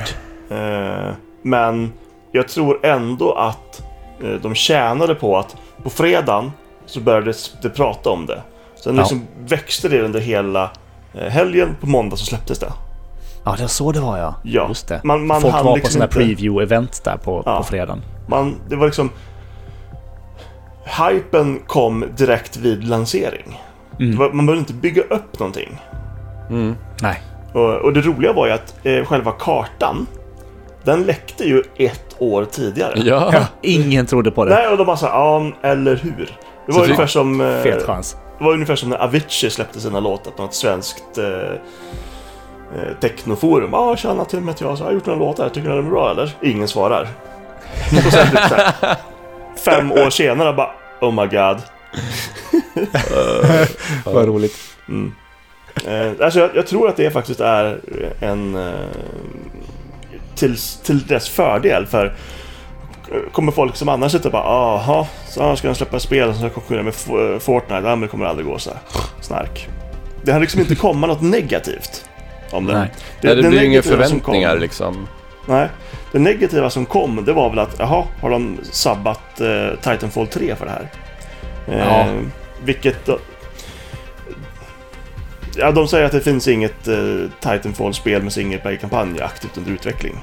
Eh, 0.49 1.13
men 1.41 1.93
jag 2.31 2.47
tror 2.47 2.85
ändå 2.85 3.33
att 3.33 3.81
eh, 4.23 4.29
de 4.41 4.55
tjänade 4.55 5.15
på 5.15 5.37
att 5.37 5.55
på 5.83 5.89
fredagen 5.89 6.51
så 6.85 6.99
började 6.99 7.33
det 7.61 7.69
prata 7.69 8.09
om 8.09 8.25
det. 8.25 8.41
Sen 8.75 8.95
Ja. 8.95 9.01
liksom 9.01 9.27
växte 9.45 9.89
det 9.89 10.01
under 10.01 10.19
hela 10.19 10.69
helgen. 11.13 11.75
På 11.81 11.87
måndag 11.87 12.15
så 12.17 12.25
släpptes 12.25 12.59
det. 12.59 12.73
Ja, 13.43 13.51
det 13.55 13.61
var 13.61 13.67
så 13.67 13.91
det 13.91 13.99
var 13.99 14.17
ja. 14.17 14.35
Ja. 14.43 14.67
Just 14.67 14.87
det. 14.87 15.01
Man, 15.03 15.27
man 15.27 15.41
Folk 15.41 15.53
var 15.53 15.63
på 15.63 15.75
liksom 15.75 15.91
sådana 15.91 16.05
inte- 16.05 16.19
preview-event 16.19 17.01
där 17.03 17.17
på, 17.17 17.43
Ja. 17.45 17.57
på 17.57 17.63
fredagen. 17.63 18.01
Man, 18.27 18.55
det 18.69 18.75
var 18.75 18.85
liksom... 18.85 19.09
Hypen 20.85 21.59
kom 21.67 22.05
direkt 22.17 22.57
vid 22.57 22.83
lansering. 22.83 23.61
Mm. 23.99 24.17
Var, 24.17 24.29
man 24.31 24.45
behövde 24.45 24.59
inte 24.59 24.73
bygga 24.73 25.01
upp 25.01 25.39
någonting. 25.39 25.81
Mm. 26.49 26.75
Nej. 27.01 27.21
Och, 27.53 27.75
och 27.75 27.93
det 27.93 28.01
roliga 28.01 28.33
var 28.33 28.47
ju 28.47 28.53
att 28.53 28.75
eh, 28.85 29.05
själva 29.05 29.31
kartan, 29.31 30.07
den 30.83 31.03
läckte 31.03 31.43
ju 31.43 31.63
ett 31.77 32.15
år 32.19 32.45
tidigare. 32.45 32.93
Ja. 32.99 33.29
Ja, 33.33 33.45
ingen 33.61 34.05
trodde 34.05 34.31
på 34.31 34.45
det. 34.45 34.55
Nej, 34.55 34.67
och 34.67 34.77
de 34.77 34.85
bara 34.87 34.97
sa 34.97 35.07
ja, 35.07 35.69
eller 35.69 35.95
hur? 35.95 36.35
Det 36.65 36.71
var 36.71 36.79
Så 36.79 36.83
ungefär 36.83 37.07
som... 37.07 37.41
eh, 37.41 37.61
Fet 37.61 37.83
chans. 37.83 38.17
Det 38.39 38.45
var 38.45 38.53
ungefär 38.53 38.75
som 38.75 38.89
när 38.89 38.97
Avicii 38.97 39.49
släppte 39.49 39.81
sina 39.81 39.99
låtar 39.99 40.31
på 40.31 40.41
något 40.41 40.53
svenskt 40.53 41.17
eh, 41.17 41.51
eh, 42.75 42.93
technoforum. 43.01 43.69
Ja, 43.71 43.77
ah, 43.77 43.97
tjena 43.97 44.25
Tim 44.25 44.47
heter 44.47 44.65
jag. 44.65 44.77
Så, 44.77 44.83
jag 44.83 44.87
har 44.87 44.93
gjort 44.93 45.05
några 45.05 45.19
låtar. 45.19 45.49
Tycker 45.49 45.69
ni 45.69 45.75
de 45.75 45.85
är 45.85 45.89
bra 45.89 46.11
eller? 46.11 46.31
Ingen 46.41 46.67
svarar. 46.67 47.07
Och 48.05 48.13
sen 48.13 48.29
typ 48.31 48.39
så 48.49 48.55
här, 48.55 48.95
fem 49.65 49.91
år 49.91 50.09
senare 50.09 50.53
bara 50.53 50.71
Oh 51.01 51.11
my 51.11 51.27
god. 51.27 51.61
Vad 54.05 54.27
roligt. 54.27 54.57
Mm. 54.89 55.13
Eh, 55.85 56.25
alltså 56.25 56.39
jag, 56.39 56.49
jag 56.55 56.67
tror 56.67 56.89
att 56.89 56.97
det 56.97 57.11
faktiskt 57.11 57.39
är 57.39 57.79
en... 58.19 58.55
Eh, 58.55 58.73
till, 60.35 60.57
till 60.83 61.07
dess 61.07 61.29
fördel 61.29 61.85
för 61.85 62.13
Kommer 63.31 63.51
folk 63.51 63.75
som 63.75 63.89
annars 63.89 64.11
sitter 64.11 64.25
och 64.25 64.31
bara 64.31 64.43
aha, 64.43 65.07
så 65.27 65.43
här 65.43 65.55
ska 65.55 65.67
de 65.67 65.75
släppa 65.75 65.99
spel 65.99 66.33
som 66.33 66.39
ska 66.41 66.49
konkurrera 66.49 66.83
med 66.83 66.93
eh, 67.33 67.39
Fortnite, 67.39 67.73
ja 67.75 67.81
men 67.81 68.01
det 68.01 68.07
kommer 68.07 68.25
aldrig 68.25 68.47
gå 68.47 68.59
så 68.59 68.69
här. 68.69 68.79
Snark. 69.21 69.67
Det 70.23 70.31
har 70.31 70.39
liksom 70.39 70.61
inte 70.61 70.75
komma 70.75 71.07
något 71.07 71.21
negativt 71.21 72.05
om 72.51 72.65
det. 72.65 72.73
Nej. 72.77 72.89
Det, 73.21 73.35
det 73.35 73.49
blir 73.49 73.63
inga 73.63 73.81
förväntningar 73.81 74.51
kom, 74.51 74.59
liksom. 74.61 75.07
Nej. 75.45 75.67
Det 76.11 76.19
negativa 76.19 76.69
som 76.69 76.85
kom, 76.85 77.25
det 77.25 77.33
var 77.33 77.49
väl 77.49 77.59
att 77.59 77.75
jaha, 77.79 78.03
har 78.21 78.29
de 78.29 78.57
sabbat 78.71 79.41
eh, 79.41 79.75
Titanfall 79.81 80.27
3 80.27 80.55
för 80.55 80.65
det 80.65 80.71
här? 80.71 80.87
Eh, 81.67 81.87
Ja. 81.87 82.05
Vilket... 82.63 83.09
Ja, 85.57 85.71
de 85.71 85.87
säger 85.87 86.05
att 86.05 86.11
det 86.11 86.21
finns 86.21 86.47
inget 86.47 86.87
eh, 86.87 86.95
Titanfall-spel 87.39 88.23
med 88.23 88.33
single 88.33 88.57
play-kampanj 88.57 89.21
aktivt 89.21 89.57
under 89.57 89.71
utveckling. 89.71 90.15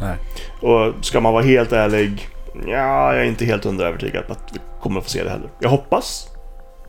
Nej. 0.00 0.16
Och 0.60 1.04
ska 1.04 1.20
man 1.20 1.32
vara 1.32 1.42
helt 1.44 1.72
ärlig, 1.72 2.28
ja, 2.66 3.14
jag 3.14 3.22
är 3.22 3.24
inte 3.24 3.44
helt 3.44 3.64
hundra 3.64 3.88
övertygad 3.88 4.26
på 4.26 4.32
att 4.32 4.50
vi 4.52 4.58
kommer 4.80 4.98
att 4.98 5.04
få 5.04 5.10
se 5.10 5.24
det 5.24 5.30
heller. 5.30 5.48
Jag 5.60 5.68
hoppas. 5.68 6.28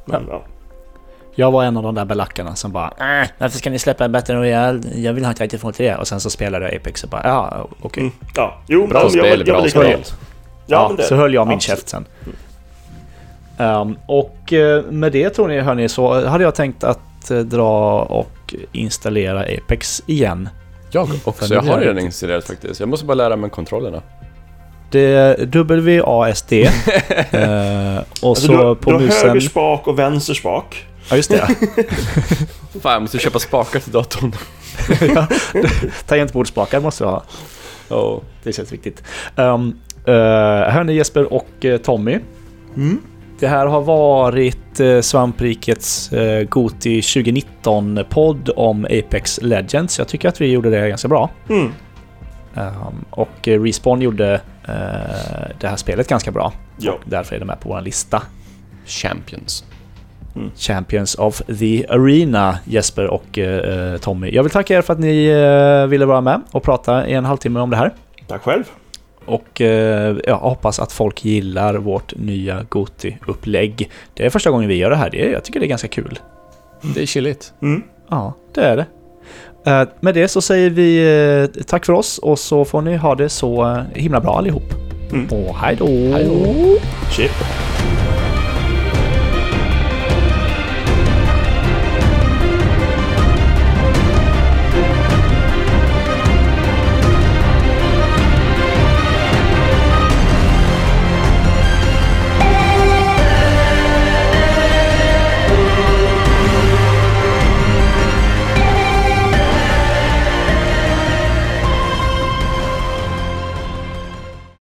Men 0.05 0.25
ja. 0.29 0.43
Jag 1.35 1.51
var 1.51 1.63
en 1.63 1.77
av 1.77 1.83
de 1.83 1.95
där 1.95 2.05
belackarna 2.05 2.55
som 2.55 2.71
bara 2.71 3.21
äh, 3.21 3.27
Varför 3.37 3.57
ska 3.57 3.69
ni 3.69 3.79
släppa 3.79 4.05
en 4.05 4.11
Battle 4.11 4.35
Royale? 4.35 4.81
Jag 4.95 5.13
vill 5.13 5.25
ha 5.25 5.33
Titanfall 5.33 5.73
3. 5.73 5.95
Och 5.95 6.07
sen 6.07 6.19
så 6.19 6.29
spelade 6.29 6.65
jag 6.65 6.75
Apex 6.75 7.03
och 7.03 7.09
bara 7.09 7.21
ja, 7.23 7.67
okej. 7.81 8.01
Mm, 8.01 8.13
ja. 8.35 8.57
Jo, 8.67 8.87
Bra 8.87 9.01
men 9.01 9.09
spel, 9.09 9.25
jag, 9.25 9.37
jag 9.39 9.45
bra 9.45 9.59
var 9.61 9.67
spel. 9.67 9.83
likadant. 9.83 10.15
Ja, 10.65 10.77
Ja, 10.81 10.87
men 10.87 10.97
det, 10.97 11.03
så 11.03 11.15
höll 11.15 11.33
jag 11.33 11.47
min 11.47 11.55
absolut. 11.55 11.77
käft 11.79 11.89
sen. 11.89 12.05
Ehm, 13.57 13.97
och 14.05 14.53
eh, 14.53 14.83
med 14.83 15.11
det 15.11 15.29
tror 15.29 15.47
ni, 15.47 15.59
hörni, 15.59 15.89
så 15.89 16.27
hade 16.27 16.43
jag 16.43 16.55
tänkt 16.55 16.83
att 16.83 17.31
eh, 17.31 17.37
dra 17.39 18.01
och 18.01 18.55
installera 18.71 19.39
Apex 19.39 20.03
igen. 20.07 20.49
Jag 20.91 21.07
För 21.07 21.29
också. 21.29 21.53
Jag 21.53 21.61
har 21.61 21.69
jag 21.69 21.81
redan 21.81 21.99
installerat 21.99 22.47
faktiskt. 22.47 22.79
Jag 22.79 22.89
måste 22.89 23.05
bara 23.05 23.15
lära 23.15 23.35
mig 23.35 23.49
kontrollerna. 23.49 24.01
Det 24.91 24.99
är 24.99 25.45
WASD. 26.01 26.53
eh, 26.53 27.97
och 28.21 28.29
Alltså, 28.29 28.45
så 28.45 28.51
du, 28.51 28.57
har- 28.57 28.75
på 28.75 28.89
du 28.89 28.95
har 28.95 29.01
musen... 29.03 29.27
höger 29.27 29.41
spak 29.41 29.87
och 29.87 29.99
vänster 29.99 30.33
spak. 30.33 30.85
Ja, 31.09 31.15
just 31.15 31.29
det. 31.29 31.47
Fan, 32.81 32.93
jag 32.93 33.01
måste 33.01 33.19
köpa 33.19 33.39
spakar 33.39 33.79
till 33.79 33.91
datorn. 33.91 34.35
ja, 35.15 35.27
tangentbordsspakar 36.05 36.79
måste 36.79 37.03
du 37.03 37.07
ha. 37.07 37.23
Oh. 37.89 38.21
Det 38.43 38.53
känns 38.53 38.71
viktigt. 38.73 39.03
Um, 39.35 39.79
uh, 40.07 40.13
här 40.13 40.79
är 40.79 40.89
Jesper 40.93 41.33
och 41.33 41.65
eh, 41.65 41.77
Tommy. 41.77 42.19
Mm. 42.75 43.01
Det 43.39 43.47
här 43.47 43.65
har 43.65 43.81
varit 43.81 44.79
uh, 44.79 45.01
Svamprikets 45.01 46.13
uh, 46.13 46.43
Goti 46.43 47.01
2019-podd 47.01 48.49
om 48.55 48.85
Apex 48.85 49.39
Legends. 49.41 49.99
Jag 49.99 50.07
tycker 50.07 50.29
att 50.29 50.41
vi 50.41 50.51
gjorde 50.51 50.69
det 50.69 50.89
ganska 50.89 51.07
bra. 51.07 51.29
Mm. 51.49 51.71
Um, 52.57 53.05
och 53.09 53.47
eh, 53.47 53.61
Respawn 53.61 54.01
gjorde 54.01 54.33
eh, 54.67 54.71
det 55.59 55.67
här 55.67 55.75
spelet 55.75 56.07
ganska 56.07 56.31
bra. 56.31 56.53
Ja. 56.77 56.99
Därför 57.05 57.35
är 57.35 57.39
det 57.39 57.45
med 57.45 57.59
på 57.59 57.69
vår 57.69 57.81
lista. 57.81 58.23
Champions. 58.85 59.65
Champions 60.55 61.15
of 61.15 61.41
the 61.59 61.85
Arena, 61.89 62.59
Jesper 62.65 63.07
och 63.07 63.37
eh, 63.37 63.97
Tommy. 63.97 64.29
Jag 64.31 64.43
vill 64.43 64.51
tacka 64.51 64.77
er 64.77 64.81
för 64.81 64.93
att 64.93 64.99
ni 64.99 65.25
eh, 65.25 65.87
ville 65.87 66.05
vara 66.05 66.21
med 66.21 66.41
och 66.51 66.63
prata 66.63 67.07
i 67.07 67.13
en 67.13 67.25
halvtimme 67.25 67.59
om 67.59 67.69
det 67.69 67.77
här. 67.77 67.93
Tack 68.27 68.41
själv. 68.41 68.63
Och 69.27 69.61
eh, 69.61 70.17
jag 70.25 70.37
hoppas 70.37 70.79
att 70.79 70.91
folk 70.91 71.25
gillar 71.25 71.75
vårt 71.75 72.15
nya 72.15 72.65
Goti-upplägg. 72.69 73.89
Det 74.13 74.25
är 74.25 74.29
första 74.29 74.49
gången 74.51 74.69
vi 74.69 74.75
gör 74.75 74.89
det 74.89 74.95
här. 74.95 75.09
Det 75.09 75.25
är, 75.25 75.31
jag 75.31 75.43
tycker 75.43 75.59
det 75.59 75.65
är 75.65 75.69
ganska 75.69 75.87
kul. 75.87 76.19
Det 76.95 77.01
är 77.01 77.05
chilligt. 77.05 77.53
Mm. 77.61 77.83
Ja, 78.09 78.33
det 78.53 78.61
är 78.61 78.77
det. 78.77 78.85
Eh, 79.71 79.87
med 79.99 80.13
det 80.13 80.27
så 80.27 80.41
säger 80.41 80.69
vi 80.69 80.97
eh, 81.57 81.63
tack 81.63 81.85
för 81.85 81.93
oss 81.93 82.17
och 82.17 82.39
så 82.39 82.65
får 82.65 82.81
ni 82.81 82.95
ha 82.95 83.15
det 83.15 83.29
så 83.29 83.65
eh, 83.65 83.83
himla 83.93 84.19
bra 84.19 84.37
allihop. 84.37 84.73
Mm. 85.11 85.25
Och 85.25 85.55
hej 85.55 85.75
då! 85.75 85.85
Hej 85.85 86.25
då. 86.25 86.77
Chip. 87.11 87.31